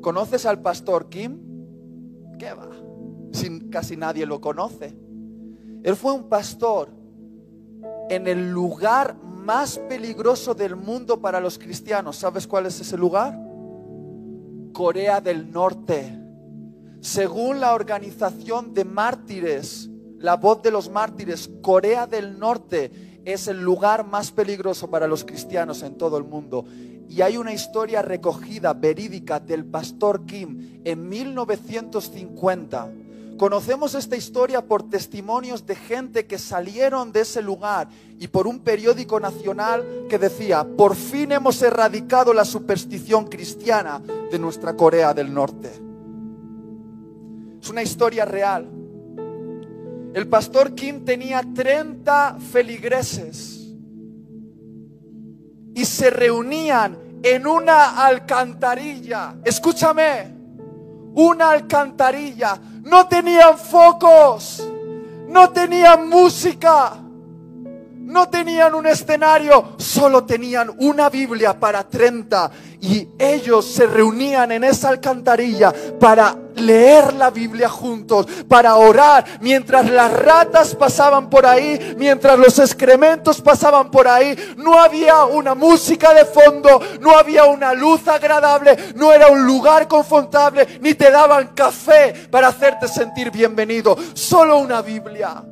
[0.00, 1.38] ¿Conoces al pastor Kim?
[2.38, 2.70] ¿Qué va?
[3.32, 4.96] Sin, casi nadie lo conoce.
[5.84, 6.88] Él fue un pastor
[8.08, 9.14] en el lugar
[9.44, 12.16] más peligroso del mundo para los cristianos.
[12.16, 13.38] ¿Sabes cuál es ese lugar?
[14.72, 16.18] Corea del Norte.
[17.00, 23.60] Según la organización de mártires, la voz de los mártires, Corea del Norte es el
[23.60, 26.64] lugar más peligroso para los cristianos en todo el mundo.
[27.08, 33.03] Y hay una historia recogida, verídica, del pastor Kim en 1950
[33.36, 37.88] Conocemos esta historia por testimonios de gente que salieron de ese lugar
[38.20, 44.38] y por un periódico nacional que decía, por fin hemos erradicado la superstición cristiana de
[44.38, 45.68] nuestra Corea del Norte.
[47.60, 48.68] Es una historia real.
[50.14, 53.74] El pastor Kim tenía 30 feligreses
[55.74, 59.34] y se reunían en una alcantarilla.
[59.44, 60.32] Escúchame,
[61.14, 64.62] una alcantarilla no tenían focos,
[65.28, 66.92] no tenían música,
[67.96, 72.50] no tenían un escenario, solo tenían una Biblia para 30
[72.82, 79.88] y ellos se reunían en esa alcantarilla para leer la Biblia juntos, para orar, mientras
[79.90, 86.12] las ratas pasaban por ahí, mientras los excrementos pasaban por ahí, no había una música
[86.14, 91.48] de fondo, no había una luz agradable, no era un lugar confortable, ni te daban
[91.54, 95.44] café para hacerte sentir bienvenido, solo una Biblia.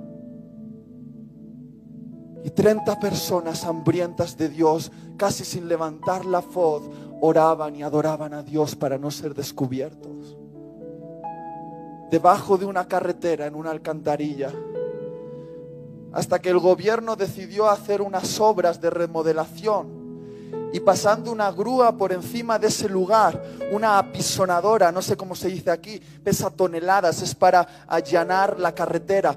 [2.44, 6.82] Y 30 personas hambrientas de Dios, casi sin levantar la voz,
[7.20, 10.41] oraban y adoraban a Dios para no ser descubiertos.
[12.12, 14.52] Debajo de una carretera, en una alcantarilla,
[16.12, 22.12] hasta que el gobierno decidió hacer unas obras de remodelación y pasando una grúa por
[22.12, 27.34] encima de ese lugar, una apisonadora, no sé cómo se dice aquí, pesa toneladas, es
[27.34, 29.34] para allanar la carretera.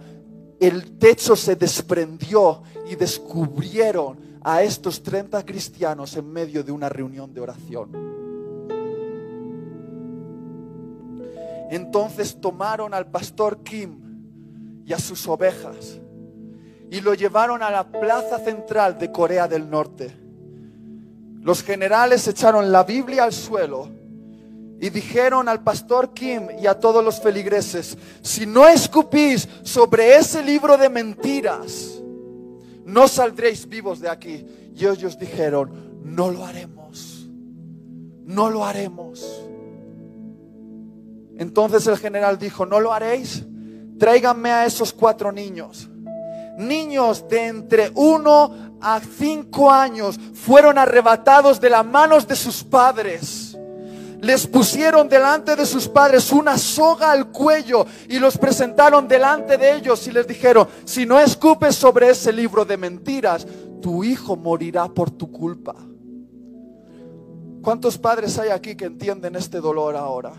[0.60, 7.34] El techo se desprendió y descubrieron a estos 30 cristianos en medio de una reunión
[7.34, 8.25] de oración.
[11.70, 16.00] Entonces tomaron al pastor Kim y a sus ovejas
[16.90, 20.16] y lo llevaron a la plaza central de Corea del Norte.
[21.42, 23.90] Los generales echaron la Biblia al suelo
[24.80, 30.44] y dijeron al pastor Kim y a todos los feligreses, si no escupís sobre ese
[30.44, 32.02] libro de mentiras,
[32.86, 34.46] no saldréis vivos de aquí.
[34.76, 37.28] Y ellos dijeron, no lo haremos,
[38.26, 39.46] no lo haremos.
[41.38, 43.44] Entonces el general dijo, no lo haréis,
[44.00, 45.90] tráiganme a esos cuatro niños.
[46.58, 53.56] Niños de entre uno a cinco años fueron arrebatados de las manos de sus padres
[54.26, 59.76] les pusieron delante de sus padres una soga al cuello y los presentaron delante de
[59.76, 63.46] ellos y les dijeron, si no escupes sobre ese libro de mentiras,
[63.82, 65.76] tu hijo morirá por tu culpa.
[67.62, 70.34] ¿Cuántos padres hay aquí que entienden este dolor ahora?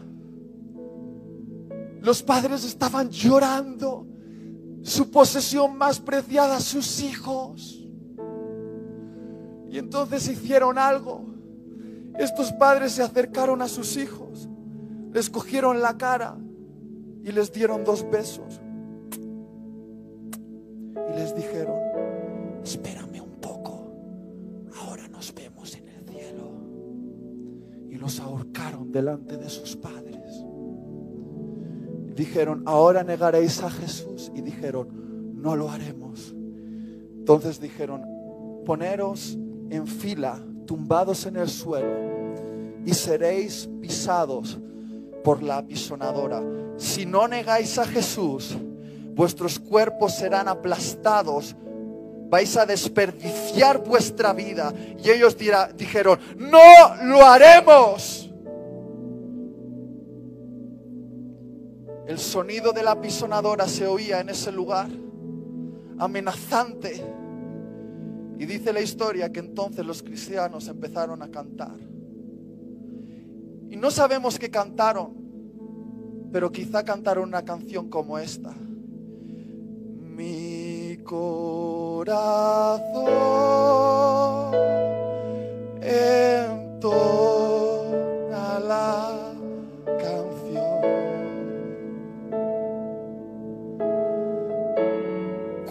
[2.07, 4.07] Los padres estaban llorando
[4.83, 7.87] su posesión más preciada, sus hijos.
[9.69, 11.37] Y entonces hicieron algo
[12.19, 14.49] estos padres se acercaron a sus hijos,
[15.13, 16.39] les cogieron la cara
[17.23, 18.61] y les dieron dos besos.
[20.95, 21.77] Y les dijeron,
[22.65, 23.93] espérame un poco,
[24.81, 26.51] ahora nos vemos en el cielo.
[27.91, 30.47] Y los ahorcaron delante de sus padres.
[32.17, 34.33] Dijeron, ahora negaréis a Jesús.
[34.35, 34.89] Y dijeron,
[35.41, 36.35] no lo haremos.
[37.17, 38.03] Entonces dijeron,
[38.65, 39.37] poneros
[39.71, 42.17] en fila tumbados en el suelo
[42.85, 44.59] y seréis pisados
[45.25, 46.43] por la apisonadora.
[46.77, 48.57] Si no negáis a Jesús,
[49.15, 51.57] vuestros cuerpos serán aplastados,
[52.29, 54.73] vais a desperdiciar vuestra vida.
[55.03, 55.37] Y ellos
[55.77, 58.26] dijeron, no lo haremos.
[62.07, 64.89] El sonido de la apisonadora se oía en ese lugar,
[65.99, 67.05] amenazante.
[68.39, 71.77] Y dice la historia que entonces los cristianos empezaron a cantar.
[73.69, 78.55] Y no sabemos qué cantaron, pero quizá cantaron una canción como esta.
[80.15, 82.07] Mi corazón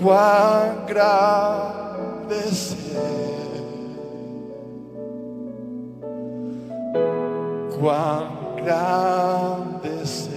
[0.05, 2.75] cuán grande es
[7.79, 10.29] cuán grande es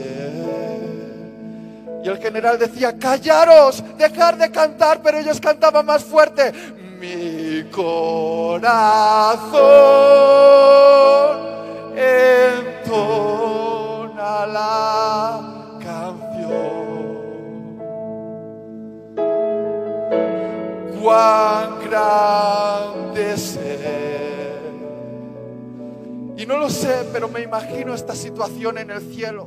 [2.03, 6.53] Y el general decía, callaros, dejar de cantar, pero ellos cantaban más fuerte.
[6.99, 8.69] Mi corazón
[11.95, 12.58] entona
[27.41, 29.47] imagino esta situación en el cielo.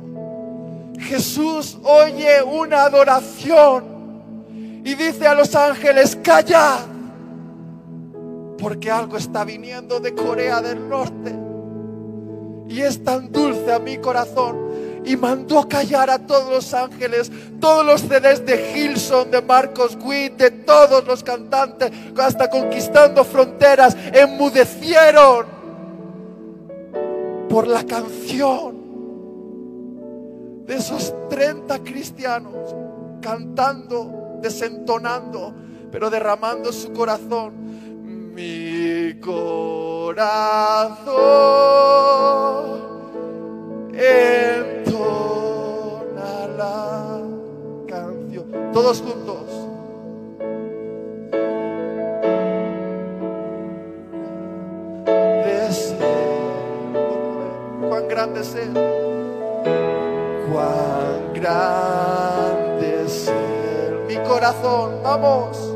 [0.98, 6.80] Jesús oye una adoración y dice a los ángeles, callad,
[8.58, 11.34] porque algo está viniendo de Corea del Norte.
[12.68, 17.84] Y es tan dulce a mi corazón y mandó callar a todos los ángeles, todos
[17.84, 25.61] los CDs de Gilson, de Marcos Witt, de todos los cantantes, hasta conquistando fronteras, enmudecieron
[27.52, 28.80] por la canción
[30.64, 32.74] de esos 30 cristianos
[33.20, 35.52] cantando, desentonando,
[35.90, 37.52] pero derramando su corazón.
[38.34, 40.32] Mi corazón
[43.92, 45.26] entona
[46.56, 47.20] la
[47.86, 48.72] canción.
[48.72, 49.61] Todos juntos.
[58.22, 58.72] Cuán grande es Él.
[60.52, 63.32] Cuán grande es.
[64.06, 65.71] Mi corazón, vamos.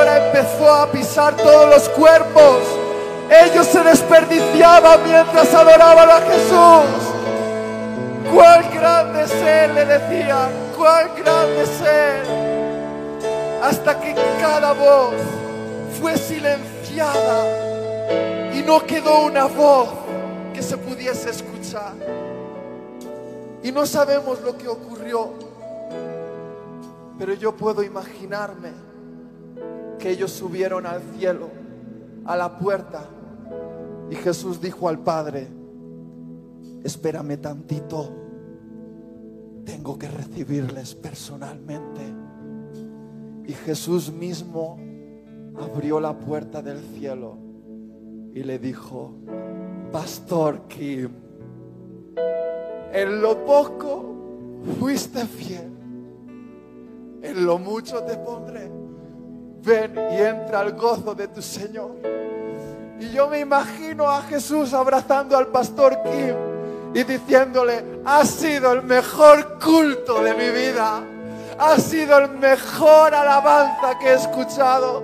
[0.00, 2.62] Empezó a pisar todos los cuerpos.
[3.30, 7.12] Ellos se desperdiciaban mientras adoraban a Jesús.
[8.32, 13.62] Cuán grande es Él, le decían, cuán grande es Él.
[13.62, 15.14] Hasta que cada voz
[16.00, 17.44] fue silenciada
[18.54, 19.88] y no quedó una voz
[20.54, 21.92] que se pudiese escuchar.
[23.62, 25.32] Y no sabemos lo que ocurrió,
[27.18, 28.72] pero yo puedo imaginarme
[30.02, 31.48] que ellos subieron al cielo,
[32.24, 33.08] a la puerta,
[34.10, 35.46] y Jesús dijo al Padre,
[36.82, 38.10] espérame tantito,
[39.64, 42.00] tengo que recibirles personalmente.
[43.46, 44.76] Y Jesús mismo
[45.54, 47.38] abrió la puerta del cielo
[48.34, 49.14] y le dijo,
[49.92, 51.10] Pastor Kim,
[52.92, 54.04] en lo poco
[54.80, 55.70] fuiste fiel,
[57.22, 58.81] en lo mucho te pondré
[59.64, 61.92] ven y entra al gozo de tu Señor.
[63.00, 66.34] Y yo me imagino a Jesús abrazando al pastor Kim
[66.94, 71.02] y diciéndole, ha sido el mejor culto de mi vida,
[71.58, 75.02] ha sido el mejor alabanza que he escuchado.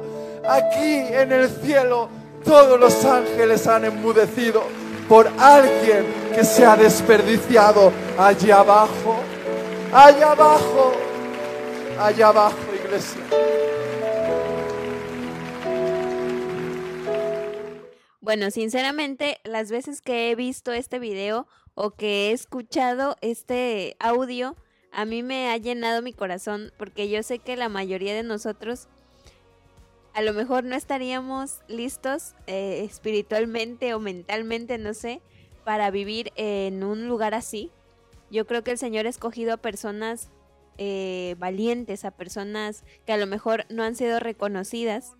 [0.48, 2.08] Aquí en el cielo
[2.44, 4.62] todos los ángeles han enmudecido
[5.08, 9.16] por alguien que se ha desperdiciado allá abajo,
[9.92, 10.92] allá abajo,
[11.98, 13.22] allá abajo, iglesia.
[18.28, 24.54] Bueno, sinceramente, las veces que he visto este video o que he escuchado este audio,
[24.92, 28.88] a mí me ha llenado mi corazón porque yo sé que la mayoría de nosotros
[30.12, 35.22] a lo mejor no estaríamos listos eh, espiritualmente o mentalmente, no sé,
[35.64, 37.70] para vivir en un lugar así.
[38.30, 40.28] Yo creo que el Señor ha escogido a personas
[40.76, 45.14] eh, valientes, a personas que a lo mejor no han sido reconocidas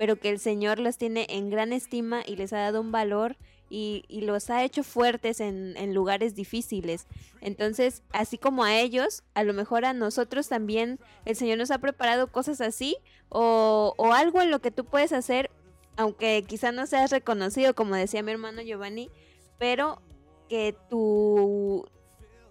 [0.00, 3.36] pero que el Señor los tiene en gran estima y les ha dado un valor
[3.68, 7.06] y, los ha hecho fuertes en, lugares difíciles.
[7.42, 11.76] Entonces, así como a ellos, a lo mejor a nosotros también el Señor nos ha
[11.80, 12.96] preparado cosas así
[13.28, 15.50] o, o algo en lo que tú puedes hacer,
[15.98, 19.10] aunque quizá no seas reconocido, como decía mi hermano Giovanni,
[19.58, 20.00] pero
[20.48, 21.86] que tu,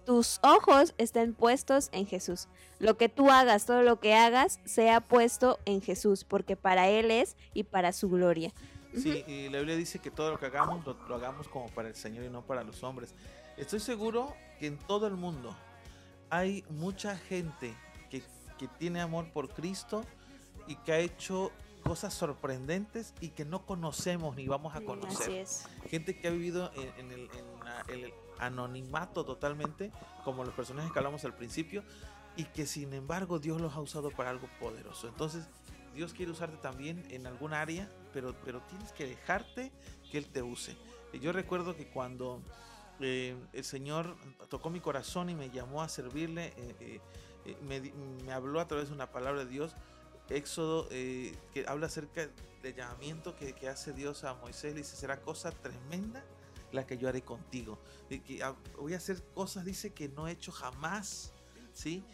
[0.04, 2.48] tus ojos estén puestos en Jesús
[2.80, 7.10] lo que tú hagas, todo lo que hagas, sea puesto en Jesús, porque para Él
[7.10, 8.52] es y para su gloria.
[8.94, 11.94] Sí, y la Biblia dice que todo lo que hagamos lo, hagamos como para el
[11.94, 13.14] Señor y no para los hombres.
[13.56, 15.54] Estoy seguro que en todo el mundo
[16.30, 17.76] hay mucha gente
[18.08, 18.22] que,
[18.58, 20.02] que tiene amor por Cristo
[20.66, 21.52] y que ha hecho
[21.84, 25.46] cosas sorprendentes y que no conocemos ni vamos a conocer.
[25.88, 27.30] Gente que ha vivido en, el,
[27.88, 29.92] el, anonimato totalmente,
[30.24, 31.84] como los personajes que hablamos al principio,
[32.36, 35.08] y que sin embargo Dios los ha usado para algo poderoso.
[35.08, 35.46] Entonces,
[35.94, 39.72] Dios quiere usarte también en algún área, pero, pero tienes que dejarte
[40.10, 40.76] que Él te use.
[41.20, 42.40] Yo recuerdo que cuando
[43.00, 44.16] eh, el Señor
[44.48, 47.00] tocó mi corazón y me llamó a servirle, eh,
[47.46, 49.74] eh, me, habló a través de una palabra de Dios,
[50.28, 52.28] Éxodo, que habla acerca
[52.62, 56.24] del llamamiento que, hace Dios a Moisés, dice, será cosa tremenda
[56.72, 57.78] la que yo haré contigo.
[58.08, 61.32] Y que ah, voy a hacer cosas, dice, que no he hecho jamás,
[61.72, 62.04] ¿sí?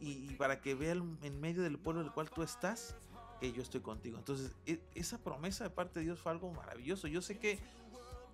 [0.00, 2.96] Y, para que vean en medio del pueblo del cual tú estás,
[3.40, 4.18] que yo estoy contigo.
[4.18, 7.06] Entonces, e, esa promesa de parte de Dios fue algo maravilloso.
[7.06, 7.58] Yo sé que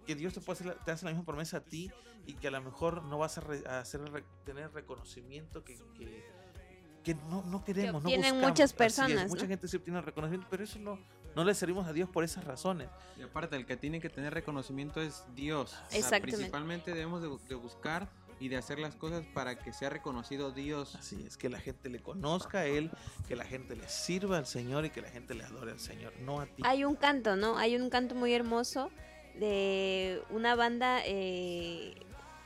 [0.06, 1.90] que Dios te, puede hacer, te hace la misma promesa a ti
[2.26, 4.00] y que a lo mejor no vas a, hacer
[4.44, 5.78] tener reconocimiento que,
[7.02, 8.04] que, no, no, queremos.
[8.04, 9.28] Tienen muchas personas.
[9.28, 10.98] Mucha gente sí obtiene reconocimiento, pero eso no,
[11.34, 12.88] no le servimos a Dios por esas razones.
[13.18, 15.76] Y aparte, el que tiene que tener reconocimiento es Dios.
[15.90, 16.36] Exactamente.
[16.36, 18.08] principalmente debemos de, buscar
[18.40, 20.96] y de hacer las cosas para que sea reconocido Dios.
[20.96, 22.90] Así es, que la gente le conozca a Él,
[23.28, 26.12] que la gente le sirva al Señor y que la gente le adore al Señor,
[26.20, 26.62] no a ti.
[26.64, 27.56] Hay un canto, ¿no?
[27.56, 28.90] Hay un canto muy hermoso
[29.38, 31.94] de una banda eh,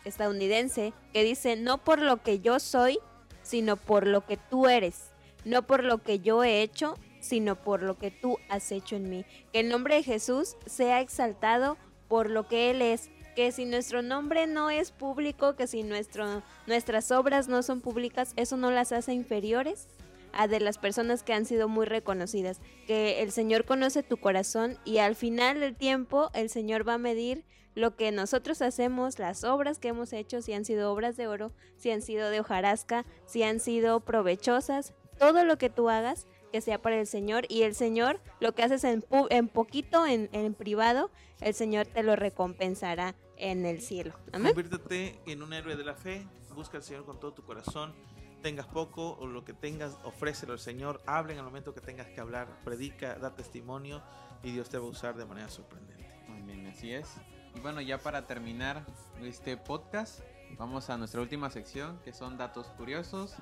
[0.05, 2.99] estadounidense que dice, no por lo que yo soy,
[3.43, 5.11] sino por lo que tú eres,
[5.45, 9.09] no por lo que yo he hecho, sino por lo que tú has hecho en
[9.09, 9.25] mí.
[9.53, 11.77] Que el nombre de Jesús sea exaltado
[12.09, 13.11] por lo que Él es.
[13.35, 18.33] Que si nuestro nombre no es público, que si nuestro, nuestras obras no son públicas,
[18.37, 19.89] eso no las hace inferiores
[20.33, 22.61] a de las personas que han sido muy reconocidas.
[22.87, 26.99] Que el Señor conoce tu corazón y al final del tiempo el Señor va a
[26.99, 27.45] medir
[27.75, 31.53] lo que nosotros hacemos, las obras que hemos hecho, si han sido obras de oro,
[31.77, 36.63] si han sido de hojarasca, si han sido provechosas, todo lo que tú hagas que
[36.63, 40.55] sea para el Señor y el Señor lo que haces en, en poquito, en, en,
[40.55, 41.11] privado,
[41.43, 44.15] el Señor te lo recompensará en el cielo.
[44.33, 47.93] Conviértete en un héroe de la fe, busca al Señor con todo tu corazón
[48.41, 52.07] tengas poco o lo que tengas, ofrécelo al Señor, habla en el momento que tengas
[52.07, 54.03] que hablar, predica, da testimonio
[54.43, 56.09] y Dios te va a usar de manera sorprendente.
[56.29, 57.09] Amén, así es.
[57.57, 58.87] Y bueno, ya para terminar
[59.21, 60.21] este podcast,
[60.59, 63.35] vamos a nuestra última sección que son datos curiosos.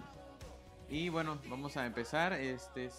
[0.89, 2.33] Y bueno, vamos a empezar.
[2.33, 2.91] Este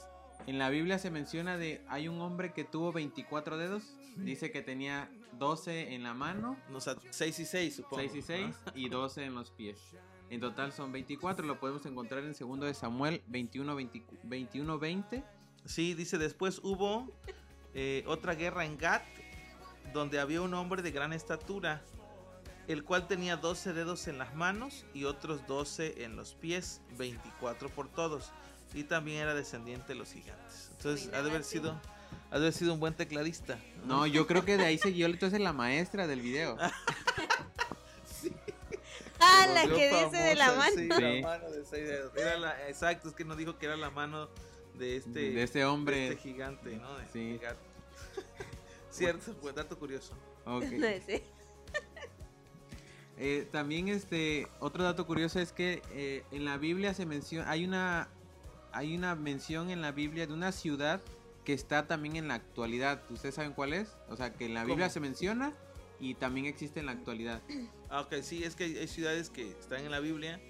[0.47, 4.61] en la Biblia se menciona de hay un hombre que tuvo 24 dedos, dice que
[4.61, 5.09] tenía
[5.39, 7.97] 12 en la mano, o sea, 6 y 6, supongo.
[7.97, 9.95] 6 y 6 y 12 en los pies.
[10.29, 15.23] En total son 24, lo podemos encontrar en segundo de Samuel 21, 20.
[15.65, 17.07] Sí, dice después hubo
[17.73, 19.03] eh, otra guerra en Gat,
[19.93, 21.83] donde había un hombre de gran estatura,
[22.67, 27.69] el cual tenía 12 dedos en las manos y otros 12 en los pies, 24
[27.69, 28.31] por todos,
[28.73, 30.69] y también era descendiente de los gigantes.
[30.71, 31.79] Entonces ha de haber sido,
[32.31, 33.59] ha de haber sido un buen tecladista.
[33.85, 36.57] No, yo creo que de ahí siguió entonces la maestra del video.
[39.17, 40.75] Ah, la que dice de la mano.
[40.75, 42.15] Sí, la mano de seis dedos.
[42.15, 44.29] Era la, exacto, es que nos dijo que era la mano
[44.77, 46.09] de este, de este hombre.
[46.09, 46.97] este gigante, ¿no?
[46.97, 47.39] De sí.
[48.91, 50.13] Cierto, pues dato curioso.
[50.45, 51.23] Okay.
[53.17, 57.63] Eh, también este otro dato curioso es que eh, en la Biblia se menciona hay
[57.63, 58.09] una
[58.73, 61.01] hay una mención en la Biblia de una ciudad
[61.45, 63.01] que está también en la actualidad.
[63.09, 63.95] ¿Ustedes saben cuál es?
[64.09, 65.53] O sea, que en la Biblia se menciona
[65.99, 67.41] y también existe en la actualidad.
[67.87, 70.41] Ah, ok, sí, es que hay ciudades que están en la Biblia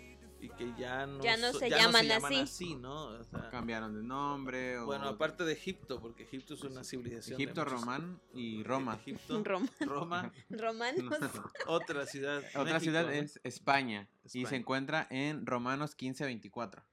[0.46, 2.76] y que ya no, ya no, se, llaman así.
[2.76, 3.18] ¿no?
[3.52, 4.80] Cambiaron de nombre.
[4.82, 7.42] Bueno, aparte de Egipto, porque Egipto es una civilización.
[7.42, 8.96] Egipto, Román y Roma.
[8.96, 9.44] Egipto,
[9.80, 10.32] Roma.
[10.50, 11.32] Romanos.
[11.68, 12.44] Otra ciudad.
[12.56, 16.84] Otra ciudad es España, y se encuentra en Romanos 15-24.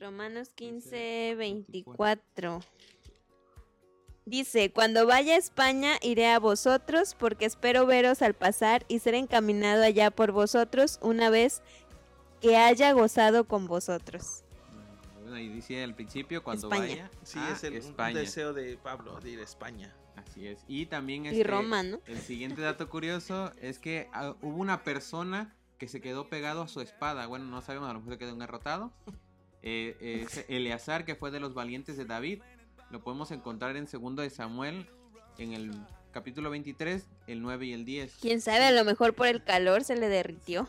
[0.00, 2.62] Romanos 15-24.
[4.26, 9.14] Dice, cuando vaya a España iré a vosotros porque espero veros al pasar y ser
[9.14, 11.62] encaminado allá por vosotros una vez
[12.44, 14.44] que haya gozado con vosotros.
[15.32, 17.10] Ahí dice al principio cuando vaya.
[17.22, 17.82] Sí, es el
[18.12, 19.94] deseo de Pablo de ir a España.
[20.14, 20.58] Así es.
[20.68, 22.00] Y también y Roma, ¿no?
[22.06, 26.68] el siguiente dato curioso es que ah, hubo una persona que se quedó pegado a
[26.68, 27.26] su espada.
[27.26, 28.92] Bueno, no sabemos, a lo mejor se quedó engarrotado.
[29.62, 32.42] Eh, Eleazar, que fue de los valientes de David,
[32.90, 34.86] lo podemos encontrar en segundo de Samuel,
[35.38, 35.72] en el
[36.12, 38.18] capítulo 23, el 9 y el 10.
[38.20, 40.68] Quién sabe, a lo mejor por el calor se le derritió.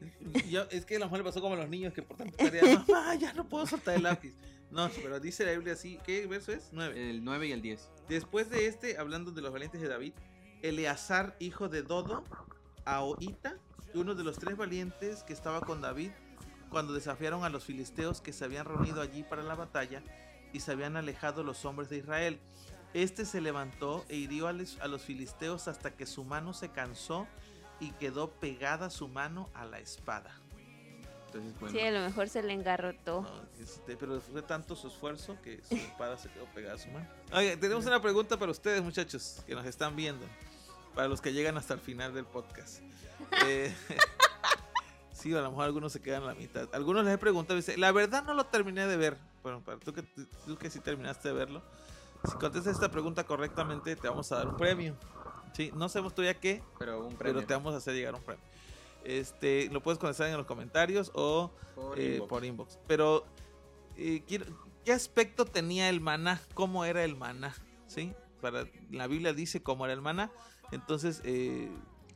[0.50, 2.36] Yo, es que a lo mejor le pasó como a los niños que por tanto
[2.42, 4.34] mamá, ya no puedo soltar el lápiz.
[4.70, 6.70] No, pero dice la Biblia así, ¿qué verso es?
[6.72, 7.10] 9.
[7.10, 7.90] El 9 y el 10.
[8.08, 10.14] Después de este, hablando de los valientes de David,
[10.62, 12.24] Eleazar, hijo de Dodo,
[12.84, 13.56] Ahoita,
[13.94, 16.10] uno de los tres valientes que estaba con David
[16.70, 20.02] cuando desafiaron a los filisteos que se habían reunido allí para la batalla,
[20.52, 22.40] y se habían alejado los hombres de Israel.
[22.94, 27.26] Este se levantó e hirió a los filisteos hasta que su mano se cansó
[27.84, 30.30] y quedó pegada su mano a la espada.
[31.70, 33.26] sí, a lo mejor se le engarrotó.
[33.60, 37.06] Este, pero fue tanto su esfuerzo que su espada se quedó pegada a su mano.
[37.32, 40.24] Oye, tenemos una pregunta para ustedes, muchachos, que nos están viendo.
[40.94, 42.80] Para los que llegan hasta el final del podcast.
[43.44, 43.74] Eh,
[45.12, 46.68] sí, a lo mejor algunos se quedan a la mitad.
[46.72, 49.18] Algunos les he preguntado, dice, la verdad no lo terminé de ver.
[49.42, 51.62] Bueno, para tú que, tú que sí terminaste de verlo.
[52.24, 54.96] Si contestas esta pregunta correctamente, te vamos a dar un premio.
[55.54, 57.34] Sí, no sabemos todavía qué, pero, un premio.
[57.36, 58.42] pero te vamos a hacer llegar un premio.
[59.04, 62.78] Este, lo puedes contestar en los comentarios o por, eh, inbox.
[62.86, 63.24] Pero,
[63.96, 64.22] eh,
[64.84, 66.40] ¿qué aspecto tenía el maná?
[66.54, 67.54] ¿Cómo era el maná?
[67.86, 68.12] ¿Sí?
[68.40, 70.30] Para, la Biblia dice cómo era el maná.
[70.72, 71.70] Entonces, eh,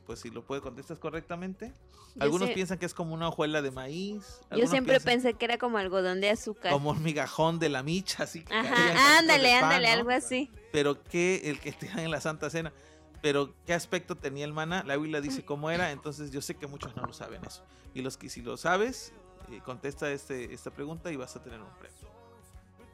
[0.05, 1.73] pues si lo puedes contestar correctamente.
[2.19, 4.41] Algunos piensan que es como una hojuela de maíz.
[4.51, 6.71] Yo siempre pensé que era como algodón de azúcar.
[6.71, 8.43] Como un migajón de la micha, así.
[8.49, 10.49] Ajá, ándale, ándale, algo así.
[10.71, 12.73] Pero que el que está en la Santa Cena.
[13.21, 16.67] Pero qué aspecto tenía el maná, la Biblia dice cómo era, entonces yo sé que
[16.67, 17.63] muchos no lo saben eso.
[17.93, 19.13] Y los que si lo sabes,
[19.51, 21.97] eh, contesta este, esta pregunta y vas a tener un premio.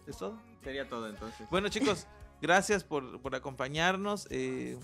[0.07, 0.39] ¿Es todo?
[0.63, 1.47] Sería todo entonces.
[1.49, 2.07] Bueno chicos,
[2.41, 4.27] gracias por, por acompañarnos.
[4.31, 4.77] Eh,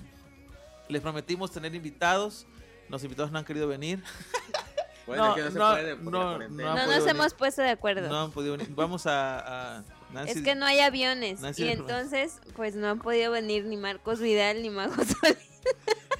[0.90, 2.46] les prometimos tener invitados.
[2.90, 4.04] Los invitados no han querido venir.
[5.08, 8.08] Bueno, no, que no, se puede no, no, nos hemos puesto de acuerdo.
[8.08, 8.74] No han podido venir.
[8.76, 9.84] Vamos a,
[10.14, 11.40] Nancy, Es que no hay aviones.
[11.58, 15.62] y entonces, pues no han podido venir ni Marcos Vidal ni Mago Solís.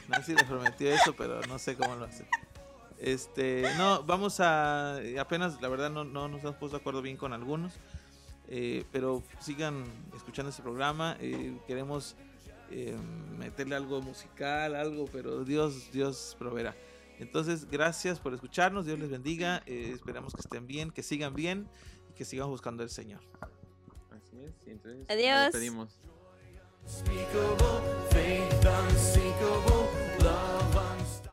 [0.08, 2.26] Nancy les prometió eso, pero no sé cómo lo hace.
[3.00, 4.98] Este, no, vamos a.
[5.20, 7.74] Apenas, la verdad, no, no nos hemos puesto de acuerdo bien con algunos.
[8.48, 9.86] Eh, pero sigan
[10.16, 11.18] escuchando este programa.
[11.20, 12.16] Eh, queremos
[12.70, 12.96] eh,
[13.38, 16.76] meterle algo musical, algo, pero Dios, Dios proveerá.
[17.20, 21.68] Entonces, gracias por escucharnos, Dios les bendiga, eh, esperamos que estén bien, que sigan bien
[22.10, 23.22] y que sigan buscando al Señor.
[24.42, 25.36] Así es, entonces Adiós.
[25.36, 26.02] Nos despedimos.